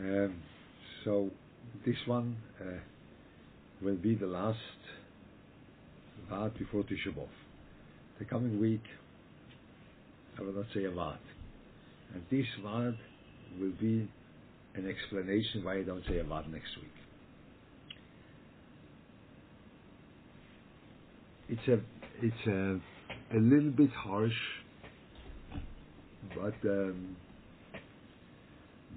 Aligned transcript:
Um, 0.00 0.34
so 1.04 1.30
this 1.84 1.96
one 2.06 2.36
uh, 2.58 2.64
will 3.82 3.96
be 3.96 4.14
the 4.14 4.26
last 4.26 4.58
Vad 6.30 6.56
before 6.58 6.84
Tisha 6.84 7.14
B'Av. 7.14 7.28
The 8.18 8.24
coming 8.24 8.58
week, 8.58 8.82
I 10.38 10.42
will 10.42 10.54
not 10.54 10.66
say 10.74 10.84
a 10.84 10.90
Vad. 10.90 11.18
And 12.14 12.22
this 12.30 12.46
Vad 12.62 12.96
will 13.60 13.72
be 13.78 14.08
an 14.74 14.88
explanation 14.88 15.64
why 15.64 15.78
I 15.78 15.82
don't 15.82 16.04
say 16.08 16.18
a 16.18 16.24
Vad 16.24 16.50
next 16.50 16.76
week. 16.76 16.90
It's 21.50 21.68
a 21.68 21.80
it's 22.22 22.46
a, 22.46 22.80
a 23.36 23.40
little 23.40 23.70
bit 23.70 23.90
harsh, 23.90 24.32
but 26.34 26.54
um, 26.70 27.16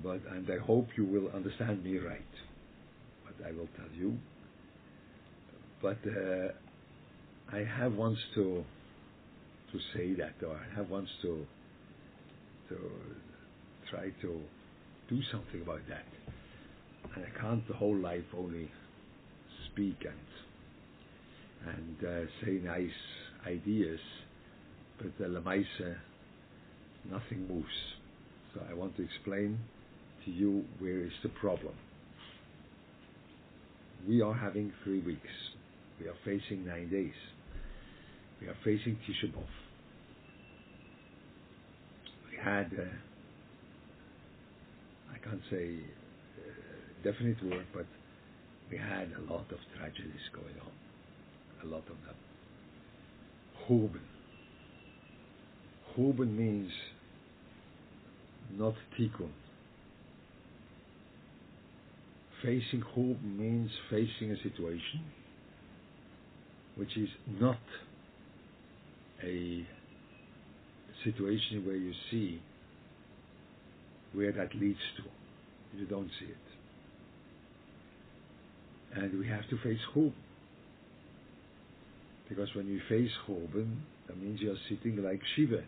but 0.04 0.20
and 0.32 0.50
I 0.52 0.58
hope 0.58 0.88
you 0.98 1.06
will 1.06 1.30
understand 1.34 1.84
me 1.84 1.98
right. 1.98 2.22
But 3.26 3.48
I 3.48 3.52
will 3.52 3.70
tell 3.78 3.92
you. 3.98 4.18
But 5.82 5.98
uh, 6.06 6.52
I 7.56 7.64
have 7.64 7.94
wants 7.94 8.20
to 8.36 8.64
to 9.72 9.80
say 9.96 10.14
that, 10.14 10.46
or 10.46 10.56
I 10.56 10.76
have 10.76 10.90
wants 10.90 11.12
to 11.22 11.46
to 12.70 12.78
try 13.90 14.10
to 14.22 14.42
do 15.10 15.20
something 15.32 15.62
about 15.62 15.82
that. 15.90 16.06
And 17.16 17.26
I 17.26 17.40
can't 17.40 17.68
the 17.68 17.74
whole 17.74 17.98
life 17.98 18.26
only 18.38 18.70
speak 19.72 19.98
and 20.06 21.74
and 21.76 21.98
uh, 22.06 22.30
say 22.44 22.52
nice 22.54 22.90
ideas, 23.48 24.00
but 24.98 25.18
the 25.18 25.26
lemaisa, 25.26 25.96
nothing 27.10 27.48
moves. 27.48 27.68
So 28.54 28.62
I 28.70 28.74
want 28.74 28.98
to 28.98 29.04
explain 29.04 29.60
to 30.26 30.32
you 30.32 30.64
where 30.80 31.04
is 31.04 31.12
the 31.22 31.30
problem. 31.30 31.74
We 34.08 34.22
are 34.22 34.34
having 34.34 34.74
three 34.84 35.00
weeks. 35.00 35.30
We 36.00 36.08
are 36.08 36.16
facing 36.26 36.66
nine 36.66 36.90
days. 36.90 37.14
We 38.42 38.48
are 38.48 38.58
facing 38.64 38.98
Tisha 39.08 39.32
B'Av. 39.32 39.44
We 42.30 42.38
had, 42.44 42.72
uh, 42.78 42.84
I 45.14 45.18
can't 45.24 45.42
say 45.50 45.78
uh, 46.38 47.10
definite 47.10 47.42
word, 47.44 47.66
but 47.74 47.86
we 48.70 48.78
had 48.78 49.12
a 49.18 49.32
lot 49.32 49.46
of 49.52 49.60
tragedies 49.78 50.30
going 50.34 50.60
on 50.60 50.72
a 51.64 51.68
lot 51.68 51.84
of 51.90 51.98
them. 52.06 52.16
Churban. 53.68 54.02
Churban 55.96 56.36
means 56.36 56.72
not 58.58 58.76
tikkun. 59.00 59.30
Facing 62.44 62.84
Churban 62.94 63.38
means 63.40 63.72
facing 63.90 64.32
a 64.32 64.36
situation 64.38 65.02
which 66.76 66.98
is 66.98 67.08
not 67.40 67.60
a 69.24 69.66
situation 71.06 71.66
where 71.66 71.78
you 71.78 71.94
see 72.12 72.42
where 74.14 74.34
that 74.34 74.54
leads 74.56 74.80
to. 74.98 75.04
You 75.78 75.86
don't 75.86 76.10
see 76.20 76.26
it. 76.26 76.38
And 78.96 79.20
we 79.20 79.28
have 79.28 79.48
to 79.50 79.58
face 79.64 79.80
Churban. 79.96 80.14
Because 82.28 82.50
when 82.56 82.68
you 82.68 82.82
face 82.90 83.12
Churban, 83.28 83.78
that 84.08 84.22
means 84.22 84.42
you 84.42 84.52
are 84.52 84.60
sitting 84.70 85.02
like 85.02 85.22
Shiva 85.36 85.64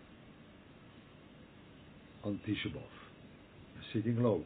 on 2.23 2.39
Tisha 2.47 2.67
B'Av. 2.73 2.81
You're 3.75 3.93
sitting 3.93 4.21
low. 4.21 4.43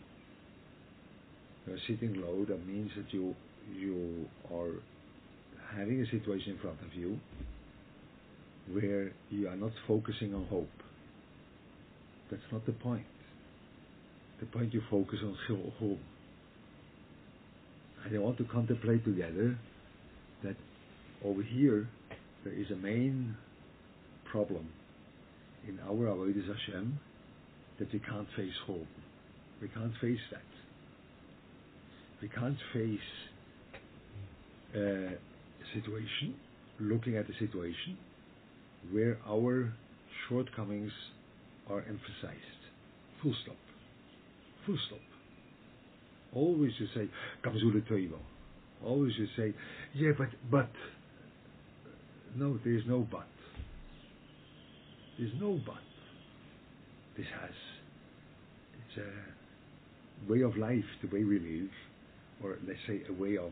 You're 1.69 1.77
sitting 1.87 2.19
low, 2.19 2.45
that 2.45 2.65
means 2.65 2.89
that 2.97 3.13
you 3.13 3.35
you 3.75 4.25
are 4.51 4.71
having 5.77 6.01
a 6.01 6.05
situation 6.05 6.53
in 6.53 6.57
front 6.57 6.79
of 6.81 6.93
you 6.95 7.19
where 8.71 9.11
you 9.29 9.47
are 9.47 9.55
not 9.55 9.71
focusing 9.87 10.33
on 10.33 10.45
hope. 10.45 10.69
That's 12.31 12.41
not 12.51 12.65
the 12.65 12.71
point. 12.71 13.05
The 14.39 14.47
point 14.47 14.73
you 14.73 14.81
focus 14.89 15.19
on 15.23 15.37
Churban. 15.47 15.97
And 18.05 18.15
I 18.15 18.19
want 18.19 18.37
to 18.39 18.45
contemplate 18.45 19.05
together 19.05 19.55
that 20.43 20.55
over 21.23 21.43
here 21.43 21.87
there 22.43 22.53
is 22.53 22.71
a 22.71 22.75
main 22.75 23.35
problem 24.31 24.69
in 25.67 25.79
our 25.81 26.07
Avodah 26.07 26.47
Hashem 26.47 26.99
that 27.77 27.93
we 27.93 27.99
can't 27.99 28.27
face 28.35 28.53
hope. 28.65 28.87
We 29.61 29.67
can't 29.67 29.93
face 30.01 30.19
that. 30.31 30.58
We 32.21 32.27
can't 32.27 32.57
face 32.73 32.99
a 34.75 35.17
situation, 35.73 36.35
looking 36.79 37.17
at 37.17 37.27
the 37.27 37.33
situation, 37.39 37.97
where 38.91 39.17
our 39.27 39.73
shortcomings 40.27 40.91
are 41.69 41.79
emphasized. 41.79 42.61
Full 43.21 43.35
stop. 43.43 43.55
Full 44.65 44.77
stop. 44.87 44.99
Always 46.33 46.71
you 46.79 46.87
say, 46.93 47.09
Kamzule 47.43 47.81
Toivo. 47.89 48.19
Always 48.85 49.13
you 49.17 49.27
say, 49.35 49.53
yeah, 49.95 50.11
but, 50.17 50.29
but, 50.49 50.69
no, 52.35 52.59
there 52.63 52.73
is 52.73 52.83
no 52.87 53.07
but. 53.11 53.27
There's 55.17 55.31
no 55.39 55.59
but. 55.65 55.75
This 57.17 57.25
has, 57.41 57.51
it's 58.87 59.05
a 59.05 60.31
way 60.31 60.41
of 60.41 60.55
life, 60.57 60.85
the 61.01 61.07
way 61.13 61.23
we 61.23 61.39
live, 61.39 61.69
or 62.43 62.57
let's 62.67 62.79
say 62.87 63.01
a 63.09 63.13
way 63.13 63.37
of, 63.37 63.51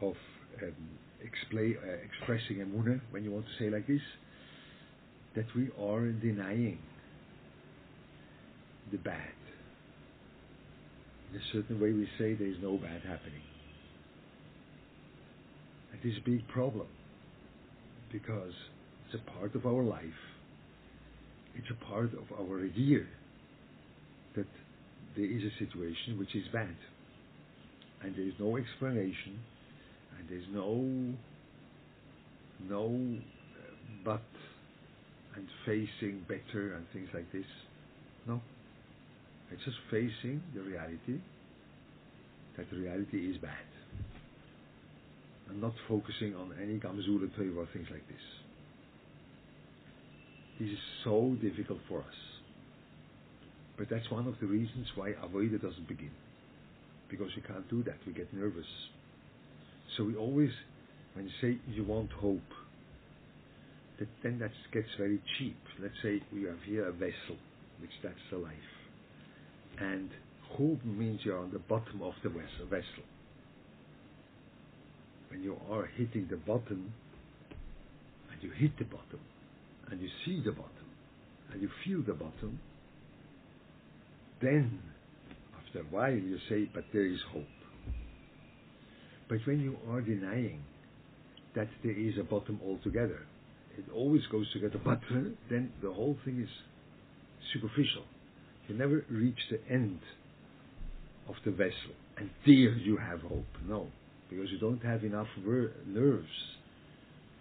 of 0.00 0.14
um, 0.62 0.74
explain, 1.22 1.76
uh, 1.82 1.92
expressing 2.04 2.56
emuna, 2.64 3.00
when 3.10 3.24
you 3.24 3.30
want 3.30 3.44
to 3.46 3.64
say 3.64 3.70
like 3.70 3.86
this, 3.86 4.00
that 5.34 5.46
we 5.54 5.70
are 5.80 6.10
denying 6.12 6.78
the 8.90 8.98
bad. 8.98 9.32
In 11.32 11.40
a 11.40 11.44
certain 11.52 11.80
way, 11.80 11.92
we 11.92 12.06
say 12.18 12.34
there 12.34 12.48
is 12.48 12.56
no 12.62 12.76
bad 12.76 13.02
happening. 13.02 13.42
It 16.02 16.08
is 16.08 16.14
a 16.18 16.28
big 16.28 16.46
problem 16.48 16.86
because 18.12 18.52
it's 19.06 19.20
a 19.20 19.30
part 19.38 19.54
of 19.54 19.66
our 19.66 19.82
life. 19.82 20.02
It's 21.56 21.68
a 21.70 21.84
part 21.84 22.10
of 22.12 22.38
our 22.38 22.64
year 22.64 23.08
that 24.36 24.46
there 25.16 25.24
is 25.24 25.42
a 25.42 25.58
situation 25.58 26.18
which 26.18 26.34
is 26.34 26.44
bad. 26.52 26.76
And 28.06 28.14
there 28.14 28.24
is 28.24 28.34
no 28.38 28.56
explanation, 28.56 29.40
and 30.16 30.28
there's 30.30 30.46
no 30.52 31.12
no 32.70 32.86
uh, 32.86 33.74
but 34.04 34.22
and 35.34 35.48
facing 35.66 36.24
better 36.28 36.74
and 36.74 36.86
things 36.92 37.08
like 37.12 37.30
this. 37.32 37.44
No. 38.28 38.40
It's 39.50 39.64
just 39.64 39.76
facing 39.90 40.40
the 40.54 40.62
reality 40.62 41.20
that 42.56 42.66
reality 42.72 43.28
is 43.28 43.38
bad 43.38 43.50
and 45.48 45.60
not 45.60 45.74
focusing 45.88 46.36
on 46.36 46.52
any 46.62 46.78
gamzula 46.78 47.28
or 47.56 47.68
things 47.72 47.88
like 47.90 48.06
this. 48.06 48.26
This 50.60 50.70
is 50.70 50.78
so 51.02 51.36
difficult 51.42 51.80
for 51.88 51.98
us. 52.00 52.18
But 53.76 53.88
that's 53.90 54.08
one 54.10 54.28
of 54.28 54.34
the 54.40 54.46
reasons 54.46 54.86
why 54.94 55.10
Avodah 55.12 55.60
doesn't 55.60 55.88
begin. 55.88 56.12
Because 57.08 57.28
you 57.36 57.42
can't 57.42 57.68
do 57.70 57.82
that, 57.84 57.96
we 58.06 58.12
get 58.12 58.32
nervous. 58.34 58.66
So 59.96 60.04
we 60.04 60.16
always, 60.16 60.50
when 61.14 61.26
you 61.26 61.32
say 61.40 61.58
you 61.68 61.84
want 61.84 62.10
hope, 62.12 62.40
that 63.98 64.08
then 64.22 64.38
that 64.40 64.50
gets 64.72 64.88
very 64.98 65.20
cheap. 65.38 65.56
Let's 65.80 65.94
say 66.02 66.20
we 66.32 66.42
have 66.44 66.58
here 66.66 66.88
a 66.88 66.92
vessel, 66.92 67.38
which 67.80 67.90
that's 68.02 68.14
the 68.30 68.38
life. 68.38 68.52
And 69.78 70.10
hope 70.50 70.84
means 70.84 71.20
you're 71.24 71.38
on 71.38 71.52
the 71.52 71.58
bottom 71.58 72.02
of 72.02 72.14
the 72.22 72.28
vessel 72.30 73.04
when 75.30 75.42
you 75.42 75.56
are 75.70 75.86
hitting 75.96 76.26
the 76.30 76.36
bottom, 76.36 76.92
and 78.30 78.42
you 78.42 78.50
hit 78.50 78.78
the 78.78 78.84
bottom, 78.84 79.20
and 79.90 80.00
you 80.00 80.08
see 80.24 80.42
the 80.44 80.52
bottom, 80.52 80.70
and 81.52 81.62
you 81.62 81.68
feel 81.84 82.02
the 82.02 82.14
bottom, 82.14 82.58
then 84.40 84.78
after 85.66 85.80
a 85.80 85.84
while 85.84 86.12
you 86.12 86.38
say, 86.48 86.68
but 86.72 86.84
there 86.92 87.06
is 87.06 87.18
hope. 87.32 87.44
But 89.28 89.38
when 89.44 89.60
you 89.60 89.76
are 89.90 90.00
denying 90.00 90.62
that 91.54 91.68
there 91.82 91.98
is 91.98 92.14
a 92.20 92.24
bottom 92.24 92.60
altogether, 92.64 93.20
it 93.76 93.84
always 93.94 94.22
goes 94.30 94.50
together, 94.52 94.80
but 94.82 95.00
then 95.50 95.72
the 95.82 95.92
whole 95.92 96.16
thing 96.24 96.40
is 96.40 96.48
superficial. 97.52 98.04
You 98.68 98.76
never 98.76 99.04
reach 99.10 99.38
the 99.50 99.60
end 99.72 100.00
of 101.28 101.34
the 101.44 101.50
vessel, 101.50 101.94
and 102.16 102.30
there 102.46 102.76
you 102.76 102.96
have 102.96 103.20
hope. 103.20 103.44
No 103.66 103.88
because 104.28 104.50
you 104.50 104.58
don't 104.58 104.82
have 104.82 105.04
enough 105.04 105.26
ver- 105.44 105.72
nerves 105.86 106.26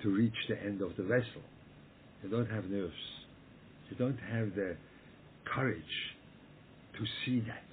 to 0.03 0.09
reach 0.09 0.35
the 0.49 0.61
end 0.61 0.81
of 0.81 0.95
the 0.97 1.03
vessel. 1.03 1.41
You 2.23 2.29
don't 2.29 2.49
have 2.49 2.65
nerves. 2.65 2.93
You 3.89 3.97
don't 3.97 4.19
have 4.31 4.55
the 4.55 4.75
courage 5.45 5.81
to 6.97 7.05
see 7.25 7.39
that. 7.41 7.63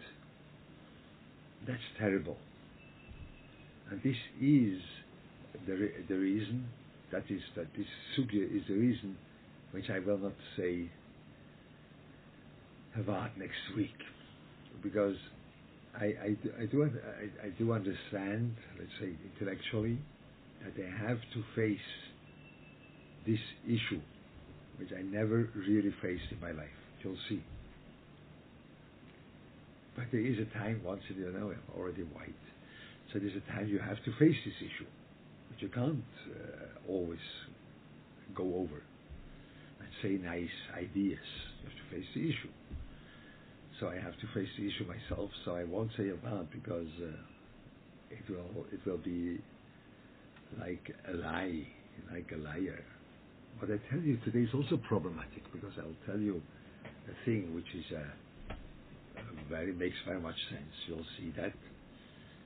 That's 1.66 1.80
terrible. 1.98 2.36
And 3.90 4.00
this 4.02 4.16
is 4.40 4.80
the, 5.66 5.74
re- 5.74 6.04
the 6.08 6.14
reason, 6.14 6.66
that 7.12 7.24
is, 7.28 7.40
that 7.56 7.66
this 7.76 7.86
sugya 8.16 8.44
is 8.44 8.62
the 8.68 8.74
reason 8.74 9.16
which 9.72 9.86
I 9.90 9.98
will 10.00 10.18
not 10.18 10.32
say 10.56 10.90
about 12.98 13.38
next 13.38 13.76
week. 13.76 13.90
Because 14.82 15.16
I, 15.94 16.04
I, 16.04 16.36
I, 16.60 16.66
do, 16.66 16.82
I, 16.84 17.46
I 17.46 17.50
do 17.58 17.72
understand, 17.72 18.54
let's 18.78 18.90
say 19.00 19.12
intellectually, 19.32 19.98
that 20.64 20.76
they 20.76 20.88
have 21.06 21.18
to 21.34 21.44
face 21.54 21.78
this 23.26 23.38
issue, 23.66 24.00
which 24.78 24.88
I 24.96 25.02
never 25.02 25.48
really 25.54 25.94
faced 26.02 26.24
in 26.32 26.40
my 26.40 26.50
life. 26.50 26.68
You'll 27.04 27.16
see. 27.28 27.42
But 29.96 30.06
there 30.10 30.20
is 30.20 30.38
a 30.38 30.58
time, 30.58 30.82
once 30.84 31.02
you 31.08 31.30
know, 31.32 31.50
I'm 31.50 31.62
already 31.78 32.02
white. 32.02 32.34
So 33.12 33.18
there's 33.18 33.36
a 33.36 33.52
time 33.52 33.68
you 33.68 33.78
have 33.78 34.02
to 34.04 34.12
face 34.18 34.36
this 34.44 34.54
issue. 34.58 34.88
But 35.50 35.60
you 35.60 35.68
can't 35.68 36.04
uh, 36.30 36.90
always 36.90 37.18
go 38.34 38.44
over 38.44 38.82
and 39.80 39.88
say 40.02 40.22
nice 40.24 40.48
ideas. 40.74 41.18
You 41.62 41.68
have 41.68 41.76
to 41.76 41.96
face 41.96 42.06
the 42.14 42.20
issue. 42.22 42.52
So 43.80 43.88
I 43.88 43.96
have 43.96 44.14
to 44.14 44.26
face 44.32 44.48
the 44.58 44.66
issue 44.66 44.86
myself. 44.86 45.30
So 45.44 45.56
I 45.56 45.64
won't 45.64 45.90
say 45.96 46.08
about 46.10 46.50
because 46.52 46.88
uh, 47.02 47.12
it 48.10 48.30
will 48.30 48.64
it 48.72 48.80
will 48.86 48.98
be 48.98 49.40
like 50.58 50.94
a 51.08 51.16
lie, 51.16 51.66
like 52.12 52.30
a 52.32 52.38
liar. 52.38 52.84
What 53.58 53.70
I 53.70 53.78
tell 53.90 54.00
you 54.00 54.18
today 54.24 54.40
is 54.40 54.54
also 54.54 54.76
problematic 54.88 55.42
because 55.52 55.72
I'll 55.78 56.06
tell 56.06 56.20
you 56.20 56.40
a 57.08 57.24
thing 57.24 57.54
which 57.54 57.66
is 57.74 57.84
uh, 57.94 58.02
very 59.50 59.72
makes 59.72 59.96
very 60.06 60.20
much 60.20 60.36
sense. 60.50 60.72
You'll 60.88 61.06
see 61.18 61.32
that. 61.36 61.52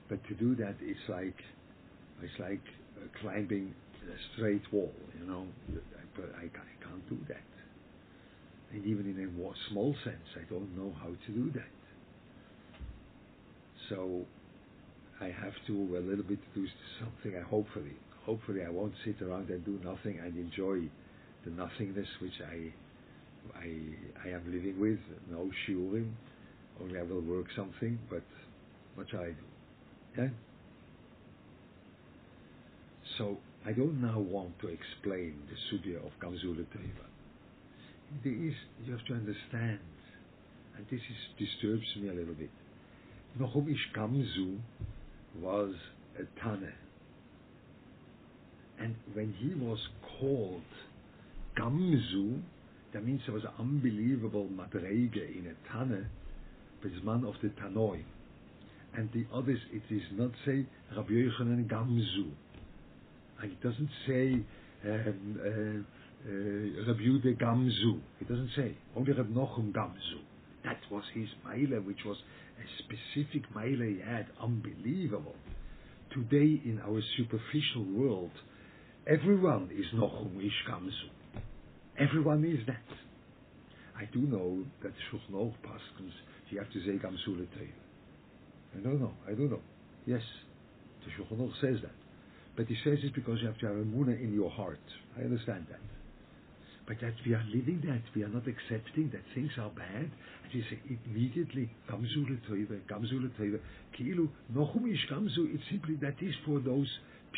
But 0.09 0.23
to 0.29 0.35
do 0.35 0.55
that, 0.57 0.77
it's 0.81 1.09
like 1.09 1.37
it's 2.23 2.39
like 2.39 2.63
climbing 3.21 3.75
a 4.07 4.17
straight 4.37 4.63
wall. 4.73 4.93
You 5.21 5.27
know, 5.27 5.47
but 6.17 6.31
I, 6.39 6.45
I 6.45 6.85
can't 6.85 7.09
do 7.09 7.19
that. 7.29 7.43
And 8.73 8.85
even 8.85 9.07
in 9.07 9.25
a 9.25 9.71
small 9.71 9.95
sense, 10.05 10.27
I 10.37 10.53
don't 10.53 10.77
know 10.77 10.93
how 11.01 11.09
to 11.09 11.33
do 11.33 11.51
that. 11.53 11.71
So 13.89 14.25
I 15.21 15.27
have 15.27 15.55
to 15.69 15.97
a 15.97 16.01
little 16.01 16.25
bit 16.25 16.39
do 16.55 16.67
something. 17.01 17.39
I 17.39 17.43
hopefully, 17.49 17.97
hopefully, 18.25 18.63
I 18.67 18.71
won't 18.71 18.93
sit 19.05 19.23
around 19.23 19.49
and 19.51 19.65
do 19.65 19.79
nothing 19.85 20.19
and 20.19 20.37
enjoy 20.37 20.89
the 21.45 21.51
nothingness 21.53 22.09
which 22.21 22.35
I, 22.43 22.73
I, 23.59 24.29
I 24.29 24.33
am 24.33 24.43
living 24.53 24.79
with. 24.81 24.99
No 25.31 25.51
shiurim, 25.67 26.13
only 26.83 26.99
I 26.99 27.03
will 27.03 27.21
work 27.23 27.47
something. 27.57 27.99
But 28.11 28.23
what 28.95 29.07
I 29.15 29.29
do? 29.29 29.35
Yeah. 30.19 30.29
So 33.19 33.37
I 33.67 33.73
don't 33.73 34.01
now 34.01 34.19
want 34.21 34.59
to 34.61 34.69
explain 34.69 35.35
the 35.49 35.57
sugya 35.77 35.97
of 35.97 36.13
Gamzula 36.23 36.65
Teva. 36.67 37.07
There 38.23 38.33
is, 38.33 38.55
you 38.85 38.93
have 38.93 39.05
to 39.07 39.15
understand, 39.15 39.81
and 40.77 40.87
this 40.91 41.01
is, 41.01 41.47
disturbs 41.49 41.87
me 42.01 42.09
a 42.09 42.13
little 42.13 42.35
bit. 42.35 42.51
Nochum 43.41 43.69
Ish 43.73 43.93
Gamzu 43.97 44.59
was 45.41 45.75
a 46.19 46.23
Tane. 46.41 46.73
And 48.79 48.95
when 49.15 49.35
he 49.39 49.55
was 49.55 49.79
called 50.21 50.63
Gamzu, 51.59 52.41
that 52.93 53.05
means 53.05 53.21
there 53.27 53.35
was 53.35 53.45
an 53.45 53.51
unbelievable 53.59 54.49
madrege 54.55 55.17
in 55.17 55.47
a 55.51 55.73
Tane, 55.73 56.07
man 57.05 57.25
of 57.25 57.35
the 57.43 57.49
Tanoi. 57.49 58.03
And 58.95 59.11
the 59.13 59.27
others, 59.35 59.59
it 59.73 59.83
is 59.95 60.03
not 60.13 60.31
say 60.47 60.67
Rabbi 60.97 61.11
Yochanan 61.11 61.69
Gamzu. 61.69 62.31
And 63.43 63.53
it 63.53 63.63
doesn't 63.63 63.91
say 64.07 64.41
um, 64.85 65.39
uh, 65.39 66.29
uh, 66.29 66.89
Rabbi 66.89 67.01
Yude 67.01 67.39
Gamzu. 67.39 68.01
It 68.21 68.29
doesn't 68.29 68.51
say. 68.57 68.77
Only 68.97 69.13
Rabbi 69.13 69.31
Nochum 69.31 69.73
Gamzu. 69.73 70.21
That 70.65 70.81
was 70.91 71.05
his 71.15 71.29
Meile, 71.47 71.85
which 71.85 72.05
was 72.05 72.17
a 72.59 72.83
specific 72.83 73.53
Meile 73.55 73.97
he 73.97 74.01
had. 74.01 74.27
Unbelievable. 74.43 75.37
Today 76.13 76.61
in 76.65 76.81
our 76.85 77.01
superficial 77.17 77.85
world, 77.93 78.31
everyone 79.07 79.71
is 79.73 79.85
Nochum 79.95 80.39
Ish 80.45 80.65
Gamzu. 80.71 81.43
Everyone 81.99 82.45
is 82.45 82.67
that. 82.67 82.83
I 83.97 84.05
do 84.13 84.21
know 84.21 84.65
that 84.83 84.93
Shulchan 85.09 85.55
Paskins, 85.65 86.13
you 86.51 86.59
have 86.59 86.71
to 86.73 86.81
say 86.81 86.99
Gamzu 86.99 87.47
I 88.77 88.81
don't 88.83 89.01
know. 89.01 89.13
I 89.27 89.33
don't 89.33 89.51
know. 89.51 89.61
Yes, 90.07 90.23
the 91.05 91.11
Shulchan 91.13 91.51
says 91.61 91.81
that. 91.83 91.95
But 92.57 92.67
he 92.67 92.77
says 92.85 92.99
it 93.03 93.15
because 93.15 93.39
you 93.41 93.49
have 93.49 93.59
to 93.59 93.67
have 93.67 93.77
emuna 93.77 94.21
in 94.21 94.33
your 94.35 94.51
heart. 94.51 94.81
I 95.19 95.23
understand 95.23 95.67
that. 95.71 95.81
But 96.87 96.97
that 97.01 97.15
we 97.27 97.35
are 97.35 97.45
living 97.53 97.83
that, 97.87 98.03
we 98.15 98.23
are 98.23 98.29
not 98.29 98.45
accepting 98.47 99.11
that 99.13 99.23
things 99.35 99.51
are 99.59 99.71
bad. 99.71 100.09
And 100.45 100.53
you 100.53 100.63
say 100.71 100.79
immediately, 101.05 101.69
Gamzu 101.91 102.25
Letoive, 102.31 102.81
Gamzu 102.89 103.21
Letoive, 103.21 103.59
Kilu, 103.99 104.29
Nochum 104.55 104.87
Gamzu, 105.11 105.53
it's 105.53 105.65
simply 105.71 105.97
that 105.97 106.15
is 106.21 106.35
for 106.47 106.61
those 106.61 106.89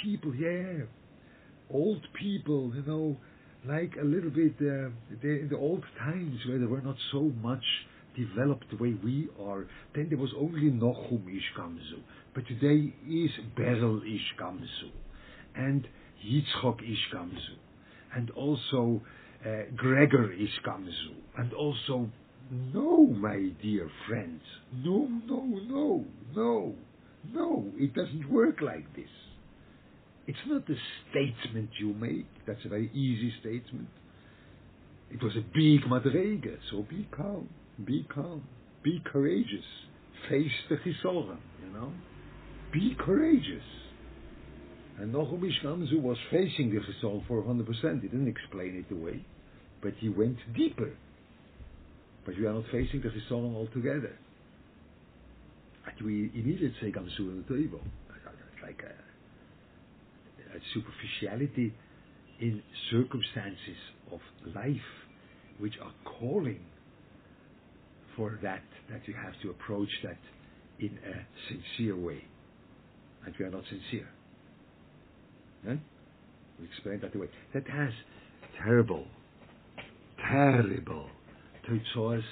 people, 0.05 0.35
yeah, 0.35 0.85
old 1.71 2.07
people, 2.21 2.73
you 2.75 2.83
know, 2.87 3.17
like 3.67 3.93
a 4.01 4.05
little 4.05 4.31
bit 4.31 4.55
uh, 4.61 4.91
in 5.23 5.49
the 5.51 5.57
old 5.57 5.83
times 5.99 6.39
where 6.47 6.59
there 6.59 6.69
were 6.69 6.83
not 6.83 6.97
so 7.11 7.33
much 7.43 7.65
developed 8.19 8.67
the 8.71 8.77
way 8.77 8.97
we 9.05 9.29
are, 9.41 9.67
then 9.95 10.09
there 10.09 10.19
was 10.19 10.33
only 10.39 10.71
Nochum 10.71 11.27
ish 11.29 11.53
Gamzu. 11.59 12.03
But 12.35 12.47
today 12.47 12.93
is 13.09 13.31
Berel 13.57 14.03
ish 14.03 14.35
Gamzu 14.41 14.91
and 15.55 15.87
Yitzchok 16.27 16.83
ish 16.83 17.15
Gamzu, 17.15 17.57
and 18.15 18.31
also 18.31 19.01
uh, 19.47 19.49
Gregor 19.77 20.33
ish 20.33 20.61
Gamzu, 20.67 21.15
and 21.37 21.53
also 21.53 22.09
no, 22.51 23.07
my 23.07 23.51
dear 23.63 23.91
friends, 24.09 24.41
no, 24.73 25.07
no, 25.27 25.45
no, 25.69 26.05
no, 26.35 26.75
no, 27.33 27.67
it 27.77 27.95
doesn't 27.95 28.31
work 28.31 28.61
like 28.63 28.95
this. 28.97 29.11
It's 30.27 30.39
not 30.47 30.63
a 30.69 30.75
statement 31.11 31.71
you 31.79 31.95
make. 31.95 32.27
That's 32.47 32.65
a 32.65 32.69
very 32.69 32.91
easy 32.95 33.33
statement. 33.41 33.89
It 35.11 35.23
was 35.23 35.33
a 35.37 35.45
big 35.55 35.91
madrege, 35.91 36.59
so 36.71 36.87
be 36.89 37.09
calm, 37.17 37.49
be 37.85 38.07
calm, 38.13 38.43
be 38.83 39.03
courageous, 39.05 39.65
face 40.29 40.51
the 40.69 40.77
chisoram, 40.77 41.39
you 41.65 41.73
know, 41.73 41.93
be 42.73 42.97
courageous. 42.99 43.63
And 44.99 45.15
Nochum 45.15 45.45
Ish 45.49 45.63
Gamzu 45.65 46.03
was 46.03 46.17
facing 46.31 46.71
the 46.71 46.81
Chesol 46.81 47.27
for 47.29 47.43
100%. 47.43 48.03
He 48.03 48.09
didn't 48.09 48.27
explain 48.27 48.85
it 48.85 48.93
away, 48.93 49.25
but 49.81 49.93
he 49.99 50.09
went 50.09 50.37
deeper. 50.57 50.91
But 52.27 52.37
we 52.37 52.47
are 52.47 52.53
not 52.53 52.65
facing 52.73 53.03
the 53.03 53.11
Chesol 53.11 53.55
altogether. 53.55 54.19
And 55.87 56.07
we 56.07 56.31
immediately 56.35 56.75
say 56.81 56.91
Gamzu 56.91 57.21
and 57.21 57.47
Toivo. 57.47 57.79
It's 57.81 58.63
like 58.63 58.83
a, 58.83 60.57
a 60.57 60.61
superficiality 60.75 61.73
in 62.41 62.63
circumstances 62.91 63.79
of 64.13 64.21
life 64.55 64.77
which 65.59 65.75
are 65.81 65.93
calling 66.19 66.61
for 68.19 68.39
that, 68.43 68.63
that 68.91 69.01
you 69.07 69.15
have 69.15 69.33
to 69.43 69.51
approach 69.51 69.89
that 70.03 70.19
in 70.81 70.99
a 70.99 71.49
sincere 71.49 71.97
way. 71.97 72.23
And 73.25 73.35
we 73.39 73.47
are 73.47 73.51
not 73.51 73.63
sincere. 73.71 74.09
Eh? 75.69 75.77
We 76.59 76.67
explained 76.67 77.03
that 77.03 77.15
away. 77.15 77.29
That 77.55 77.67
has 77.69 77.91
terrible, 78.63 79.07
terrible 80.29 81.07
teitzoas 81.69 82.23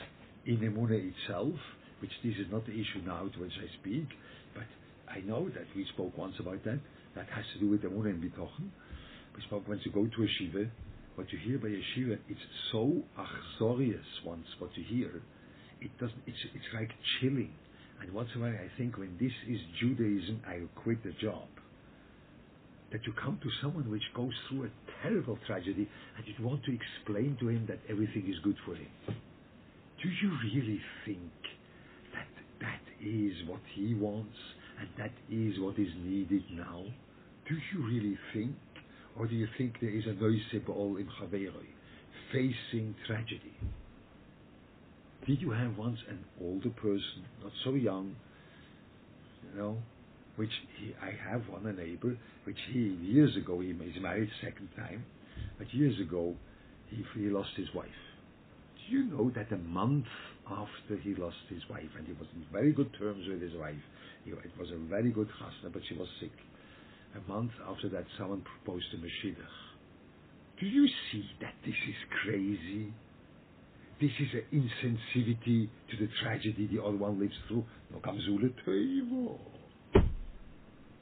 in 0.45 0.59
Emuna 0.59 1.13
itself, 1.13 1.55
which 2.01 2.11
this 2.25 2.35
is 2.35 2.51
not 2.51 2.67
the 2.67 2.73
issue 2.73 3.07
now 3.07 3.29
to 3.29 3.41
which 3.41 3.53
I 3.57 3.81
speak, 3.81 4.09
but 4.55 4.65
I 5.09 5.21
know 5.21 5.49
that 5.51 5.67
we 5.77 5.87
spoke 5.95 6.19
once 6.19 6.35
about 6.41 6.65
that. 6.65 6.81
That 7.15 7.29
has 7.35 7.45
to 7.55 7.61
do 7.61 7.71
with 7.71 7.83
Emuna 7.83 8.11
and 8.11 8.23
Bitochen. 8.23 8.71
We 9.37 9.43
spoke 9.47 9.69
once 9.69 9.81
you 9.85 9.93
go 9.93 10.05
to 10.05 10.23
a 10.23 10.29
shiva, 10.39 10.67
what 11.15 11.33
you 11.33 11.39
hear 11.39 11.59
by 11.59 11.69
a 11.69 11.83
shiva, 11.95 12.15
it's 12.29 12.41
so 12.73 13.03
achzorious 13.19 14.05
once 14.25 14.47
what 14.59 14.71
you 14.77 14.85
hear. 14.85 15.23
It 15.81 15.91
doesn't. 15.99 16.23
It's 16.27 16.39
it's 16.55 16.71
like 16.75 16.91
chilling. 17.21 17.53
And 18.01 18.13
once 18.13 18.29
in 18.35 18.43
a 18.43 18.45
while, 18.45 18.55
I 18.55 18.71
think 18.77 18.99
when 18.99 19.17
this 19.19 19.33
is 19.49 19.59
Judaism, 19.81 20.43
I'll 20.47 20.69
quit 20.83 21.03
the 21.03 21.13
job 21.21 21.49
that 22.93 23.05
you 23.05 23.13
come 23.13 23.39
to 23.43 23.51
someone 23.63 23.91
which 23.91 24.03
goes 24.15 24.33
through 24.49 24.65
a 24.65 24.71
terrible 25.03 25.39
tragedy 25.47 25.89
and 26.17 26.27
you 26.27 26.45
want 26.45 26.63
to 26.65 26.73
explain 26.73 27.37
to 27.41 27.49
him 27.49 27.67
that 27.69 27.79
everything 27.89 28.27
is 28.29 28.39
good 28.45 28.57
for 28.65 28.75
him. 28.75 28.87
Do 30.03 30.09
you 30.09 30.31
really 30.45 30.81
think 31.05 31.33
that 32.15 32.29
that 32.61 33.05
is 33.05 33.33
what 33.49 33.61
he 33.75 33.95
wants 33.95 34.37
and 34.79 34.89
that 34.99 35.13
is 35.31 35.59
what 35.59 35.79
is 35.79 35.89
needed 36.05 36.45
now? 36.53 36.85
Do 37.49 37.55
you 37.73 37.87
really 37.87 38.19
think? 38.33 38.55
Or 39.19 39.27
do 39.27 39.35
you 39.35 39.49
think 39.57 39.75
there 39.81 39.91
is 39.91 40.05
a 40.05 40.11
noisebol 40.11 41.01
in 41.01 41.09
Chaveroi, 41.19 41.67
facing 42.33 42.95
tragedy? 43.07 43.57
Did 45.27 45.43
you 45.43 45.51
have 45.51 45.77
once 45.77 45.99
an 46.09 46.25
older 46.41 46.71
person, 46.71 47.27
not 47.43 47.51
so 47.65 47.75
young, 47.75 48.15
you 49.43 49.59
know, 49.59 49.77
which 50.37 50.53
he, 50.79 50.95
I 51.03 51.11
have 51.31 51.43
one 51.49 51.67
a 51.67 51.73
neighbor, 51.73 52.17
which 52.45 52.59
he 52.73 52.97
years 53.03 53.37
ago 53.37 53.59
he 53.59 53.69
he's 53.69 54.01
married 54.01 54.31
second 54.41 54.69
time, 54.77 55.05
but 55.59 55.73
years 55.75 55.99
ago 56.01 56.37
he 56.91 57.05
he 57.17 57.27
lost 57.29 57.51
his 57.57 57.67
wife. 57.75 57.89
Do 58.77 58.97
you 58.97 59.05
know 59.05 59.33
that 59.35 59.51
a 59.51 59.59
month 59.59 60.07
after 60.49 60.97
he 61.03 61.17
lost 61.17 61.43
his 61.49 61.63
wife, 61.69 61.91
and 61.99 62.07
he 62.07 62.13
was 62.13 62.29
in 62.37 62.47
very 62.53 62.73
good 62.73 62.95
terms 62.97 63.27
with 63.29 63.43
his 63.43 63.55
wife, 63.59 63.83
he, 64.25 64.31
it 64.31 64.53
was 64.59 64.71
a 64.71 64.79
very 64.89 65.11
good 65.11 65.29
chasna, 65.41 65.73
but 65.73 65.83
she 65.89 65.97
was 65.97 66.09
sick. 66.21 66.33
A 67.17 67.29
month 67.29 67.51
after 67.69 67.89
that, 67.89 68.05
someone 68.17 68.43
proposed 68.43 68.87
to 68.93 68.99
Mashiach. 68.99 69.35
Do 70.61 70.67
you 70.67 70.87
see 71.11 71.25
that 71.41 71.55
this 71.65 71.75
is 71.75 71.97
crazy? 72.23 72.93
This 74.01 74.11
is 74.21 74.29
an 74.35 74.45
insensitivity 74.53 75.69
to 75.91 75.97
the 75.99 76.09
tragedy 76.23 76.69
the 76.71 76.83
other 76.83 76.97
one 76.97 77.19
lives 77.19 77.35
through. 77.49 77.65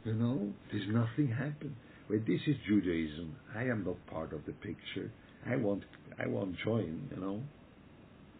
You 0.04 0.12
know, 0.12 0.52
there's 0.70 0.88
nothing 0.88 1.28
happened. 1.28 1.74
Well, 2.08 2.20
this 2.26 2.40
is 2.46 2.56
Judaism. 2.68 3.34
I 3.56 3.62
am 3.62 3.84
not 3.84 3.96
part 4.06 4.32
of 4.32 4.44
the 4.46 4.52
picture. 4.52 5.10
I 5.46 5.56
won't, 5.56 5.82
I 6.22 6.26
won't 6.28 6.56
join, 6.64 7.08
you 7.14 7.20
know. 7.20 7.40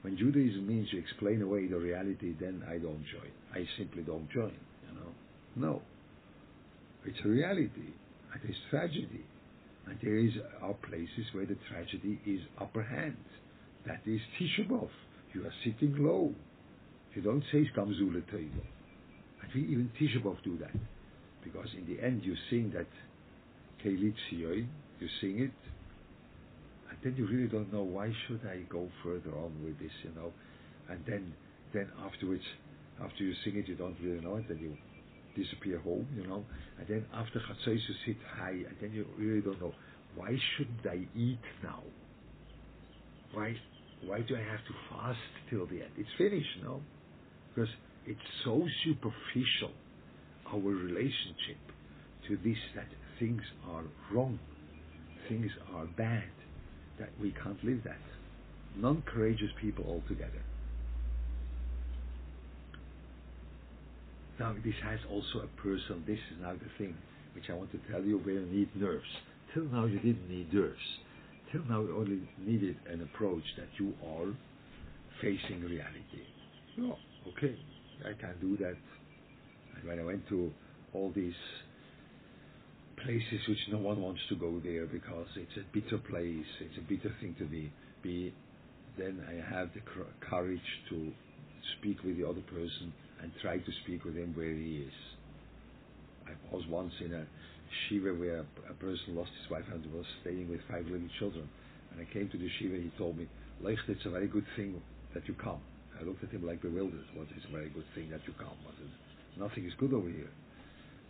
When 0.03 0.17
Judaism 0.19 0.67
means 0.67 0.89
you 0.93 1.01
explain 1.01 1.43
away 1.43 1.67
the 1.67 1.79
reality, 1.79 2.35
then 2.39 2.63
I 2.69 2.75
don't 2.75 3.05
join. 3.11 3.33
I 3.55 3.67
simply 3.79 4.03
don't 4.03 4.31
join, 4.31 4.53
you 4.87 4.95
know. 5.01 5.11
No. 5.57 5.83
It's 7.07 7.19
a 7.25 7.29
reality. 7.29 7.95
It 8.35 8.51
is 8.51 8.57
tragedy. 8.71 9.25
And 9.87 9.99
there 10.03 10.19
is 10.19 10.33
are 10.63 10.75
places 10.75 11.27
where 11.33 11.47
the 11.47 11.57
tragedy 11.71 12.21
is 12.27 12.41
upper 12.61 12.83
hand. 12.83 13.17
That 13.87 14.01
is 14.07 14.21
Tisha 14.41 14.69
B'Av. 14.69 14.89
You 15.35 15.45
are 15.47 15.53
sitting 15.65 15.97
low. 15.99 16.33
You 17.15 17.23
don't 17.23 17.45
say 17.53 17.69
Skamzule 17.75 18.23
Teivo. 18.33 18.65
And 19.43 19.53
we 19.55 19.63
even 19.63 19.91
Tisha 20.01 20.23
B'Av 20.23 20.43
do 20.43 20.57
that. 20.59 20.75
Because 21.43 21.69
in 21.77 21.87
the 21.95 22.03
end 22.03 22.23
you 22.25 22.35
sing 22.51 22.73
that 22.75 22.87
Keilit 23.85 24.15
you 24.31 25.09
sing 25.21 25.41
it, 25.41 25.51
and 26.89 26.99
then 27.03 27.15
you 27.17 27.27
really 27.27 27.49
don't 27.49 27.71
know 27.73 27.83
why 27.83 28.11
should 28.27 28.41
I 28.47 28.61
go 28.71 28.89
further 29.03 29.37
on 29.37 29.53
with 29.63 29.79
this, 29.79 29.93
you 30.03 30.11
know. 30.15 30.33
And 30.89 31.01
then 31.07 31.35
then 31.75 31.89
afterwards, 32.03 32.45
after 33.03 33.25
you 33.25 33.35
sing 33.45 33.57
it, 33.57 33.69
you 33.69 33.75
don't 33.75 33.97
really 34.03 34.21
know 34.21 34.37
it, 34.37 34.49
then 34.49 34.59
you 34.59 34.77
disappear 35.43 35.81
home, 35.81 36.07
you 36.17 36.27
know. 36.27 36.45
And 36.79 36.87
then 36.89 37.05
after 37.13 37.41
Chatzos 37.41 37.81
you 37.89 37.95
sit 38.07 38.17
high, 38.39 38.51
and 38.53 38.77
then 38.81 38.93
you 38.93 39.07
really 39.19 39.41
don't 39.41 39.61
know 39.61 39.75
why 40.15 40.39
shouldn't 40.57 40.87
I 40.87 41.07
eat 41.19 41.41
now? 41.63 41.83
Why 43.33 43.57
why 44.07 44.21
do 44.21 44.37
I 44.37 44.41
have 44.41 44.65
to 44.67 44.75
fast 44.91 45.19
till 45.51 45.67
the 45.67 45.83
end? 45.83 45.91
It's 45.97 46.09
finished, 46.19 46.63
no? 46.63 46.81
Because 47.55 47.71
it's 48.07 48.21
so 48.45 48.63
superficial, 48.85 49.73
our 50.47 50.59
relationship 50.59 51.59
to 52.29 52.37
this 52.45 52.59
that 52.75 52.89
things 53.19 53.43
are 53.69 53.85
wrong, 54.13 54.39
things 55.29 55.51
are 55.75 55.87
bad, 55.97 56.31
that 56.99 57.11
we 57.21 57.33
can't 57.43 57.63
live 57.65 57.83
that. 57.85 57.99
Non 58.77 59.03
courageous 59.07 59.51
people 59.61 59.85
altogether. 59.87 60.43
Now, 64.39 64.55
this 64.65 64.75
has 64.83 64.99
also 65.11 65.45
a 65.45 65.63
person, 65.63 66.03
this 66.07 66.19
is 66.19 66.43
now 66.43 66.55
the 66.55 66.71
thing 66.77 66.97
which 67.35 67.45
I 67.49 67.55
want 67.55 67.71
to 67.73 67.79
tell 67.91 68.03
you 68.03 68.19
where 68.19 68.35
you 68.35 68.47
need 68.47 68.69
nerves. 68.75 69.05
Till 69.53 69.65
now, 69.65 69.85
you 69.87 69.99
didn't 69.99 70.29
need 70.29 70.53
nerves. 70.53 70.77
Till 71.55 71.65
now, 71.67 71.83
you 71.83 71.97
only 71.97 72.21
needed 72.45 72.75
an 72.91 73.01
approach 73.03 73.45
that 73.57 73.69
you 73.79 73.95
are 74.05 74.27
facing 75.23 75.63
reality. 75.63 76.27
Oh, 76.81 76.97
okay, 77.29 77.55
I 78.05 78.21
can 78.21 78.35
do 78.41 78.57
that. 78.57 78.75
And 79.77 79.89
when 79.89 80.01
I 80.01 80.03
went 80.03 80.29
to 80.31 80.51
all 80.93 81.13
these 81.15 81.33
places 82.97 83.47
which 83.49 83.59
no 83.71 83.79
one 83.79 84.03
wants 84.03 84.21
to 84.31 84.35
go 84.35 84.61
there 84.65 84.87
because 84.87 85.29
it's 85.37 85.57
a 85.57 85.65
bitter 85.73 85.99
place, 85.99 86.47
it's 86.61 86.77
a 86.77 86.89
bitter 86.89 87.15
thing 87.21 87.37
to 87.39 87.45
be, 87.45 87.71
be 88.03 88.35
then 88.99 89.23
I 89.29 89.55
have 89.55 89.69
the 89.75 89.81
courage 90.29 90.59
to 90.91 91.13
speak 91.79 92.03
with 92.03 92.17
the 92.19 92.29
other 92.29 92.43
person 92.43 92.93
and 93.23 93.31
try 93.41 93.59
to 93.59 93.73
speak 93.85 94.05
with 94.05 94.17
him 94.17 94.33
where 94.35 94.51
he 94.53 94.87
is. 94.89 94.93
I 96.27 96.33
was 96.53 96.65
once 96.69 96.95
in 97.01 97.13
a 97.13 97.27
shiva 97.89 98.15
where 98.15 98.45
a 98.71 98.75
person 98.75 99.17
lost 99.17 99.31
his 99.43 99.51
wife 99.51 99.65
and 99.73 99.85
was 99.93 100.07
staying 100.23 100.49
with 100.49 100.61
five 100.71 100.87
little 100.87 101.09
children. 101.19 101.49
And 101.93 102.01
I 102.01 102.13
came 102.13 102.29
to 102.31 102.39
the 102.39 102.49
shiva, 102.59 102.77
he 102.77 102.93
told 102.99 103.17
me, 103.17 103.29
Leicht, 103.63 103.83
it's 103.89 104.05
a 104.07 104.11
very 104.11 104.27
good 104.29 104.47
thing 104.57 104.81
that 105.15 105.27
you 105.29 105.35
come. 105.35 105.61
I 105.99 106.05
looked 106.05 106.25
at 106.25 106.31
him 106.31 106.47
like 106.47 106.61
bewildered. 106.61 107.07
What 107.15 107.29
is 107.37 107.43
a 107.49 107.53
very 107.53 107.71
good 107.71 107.87
thing 107.95 108.11
that 108.11 108.21
you 108.27 108.35
come? 108.39 108.57
What 108.65 108.75
is, 108.83 108.91
nothing 109.39 109.65
is 109.65 109.73
good 109.79 109.95
over 109.95 110.09
here. 110.09 110.31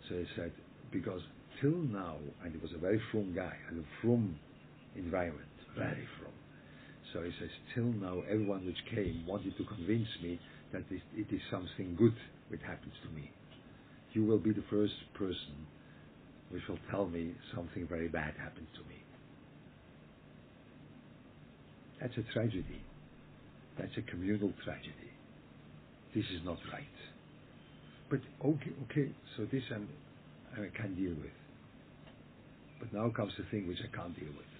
So 0.09 0.15
he 0.15 0.25
said, 0.35 0.51
because 0.91 1.21
till 1.61 1.77
now, 1.89 2.17
and 2.43 2.53
he 2.53 2.59
was 2.59 2.71
a 2.75 2.77
very 2.77 3.01
from 3.11 3.33
guy, 3.33 3.53
and 3.69 3.79
a 3.79 3.85
from 4.01 4.37
environment, 4.95 5.49
very 5.75 6.07
from. 6.21 6.33
So 7.13 7.23
he 7.23 7.31
says, 7.39 7.49
till 7.73 7.85
now, 7.85 8.21
everyone 8.29 8.65
which 8.65 8.77
came 8.93 9.25
wanted 9.27 9.57
to 9.57 9.63
convince 9.65 10.07
me 10.21 10.39
that 10.73 10.83
it 10.91 11.27
is 11.31 11.41
something 11.49 11.95
good 11.97 12.15
which 12.49 12.61
happens 12.61 12.93
to 13.03 13.09
me. 13.15 13.31
You 14.13 14.25
will 14.25 14.39
be 14.39 14.51
the 14.51 14.63
first 14.69 14.93
person 15.13 15.67
which 16.49 16.63
will 16.69 16.79
tell 16.91 17.05
me 17.07 17.33
something 17.53 17.87
very 17.87 18.07
bad 18.07 18.33
happened 18.37 18.67
to 18.75 18.81
me. 18.89 18.95
That's 21.99 22.15
a 22.17 22.33
tragedy. 22.33 22.81
That's 23.77 23.91
a 23.97 24.01
communal 24.03 24.53
tragedy. 24.63 25.11
This 26.13 26.25
is 26.33 26.45
not 26.45 26.57
right. 26.71 26.97
But 28.09 28.19
okay, 28.43 28.71
okay, 28.89 29.11
so 29.35 29.45
this 29.51 29.63
I'm, 29.73 29.87
I 30.53 30.69
can 30.75 30.95
deal 30.95 31.15
with. 31.15 31.35
But 32.79 32.93
now 32.93 33.09
comes 33.09 33.33
the 33.37 33.45
thing 33.51 33.67
which 33.67 33.79
I 33.83 33.95
can't 33.95 34.15
deal 34.17 34.31
with. 34.35 34.51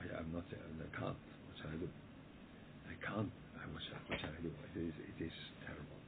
I, 0.00 0.18
am 0.18 0.32
not, 0.32 0.44
I 0.50 0.98
can't. 0.98 1.14
What 1.14 1.56
shall 1.60 1.70
I 1.70 1.78
do? 1.78 1.88
I 2.88 3.06
can't 3.06 3.30
what 3.72 3.82
shall, 3.84 4.02
what 4.08 4.18
shall 4.20 4.34
I 4.34 4.42
do? 4.42 4.50
It 4.50 4.88
is, 4.88 4.94
it 4.96 5.18
is 5.24 5.36
terrible. 5.64 5.98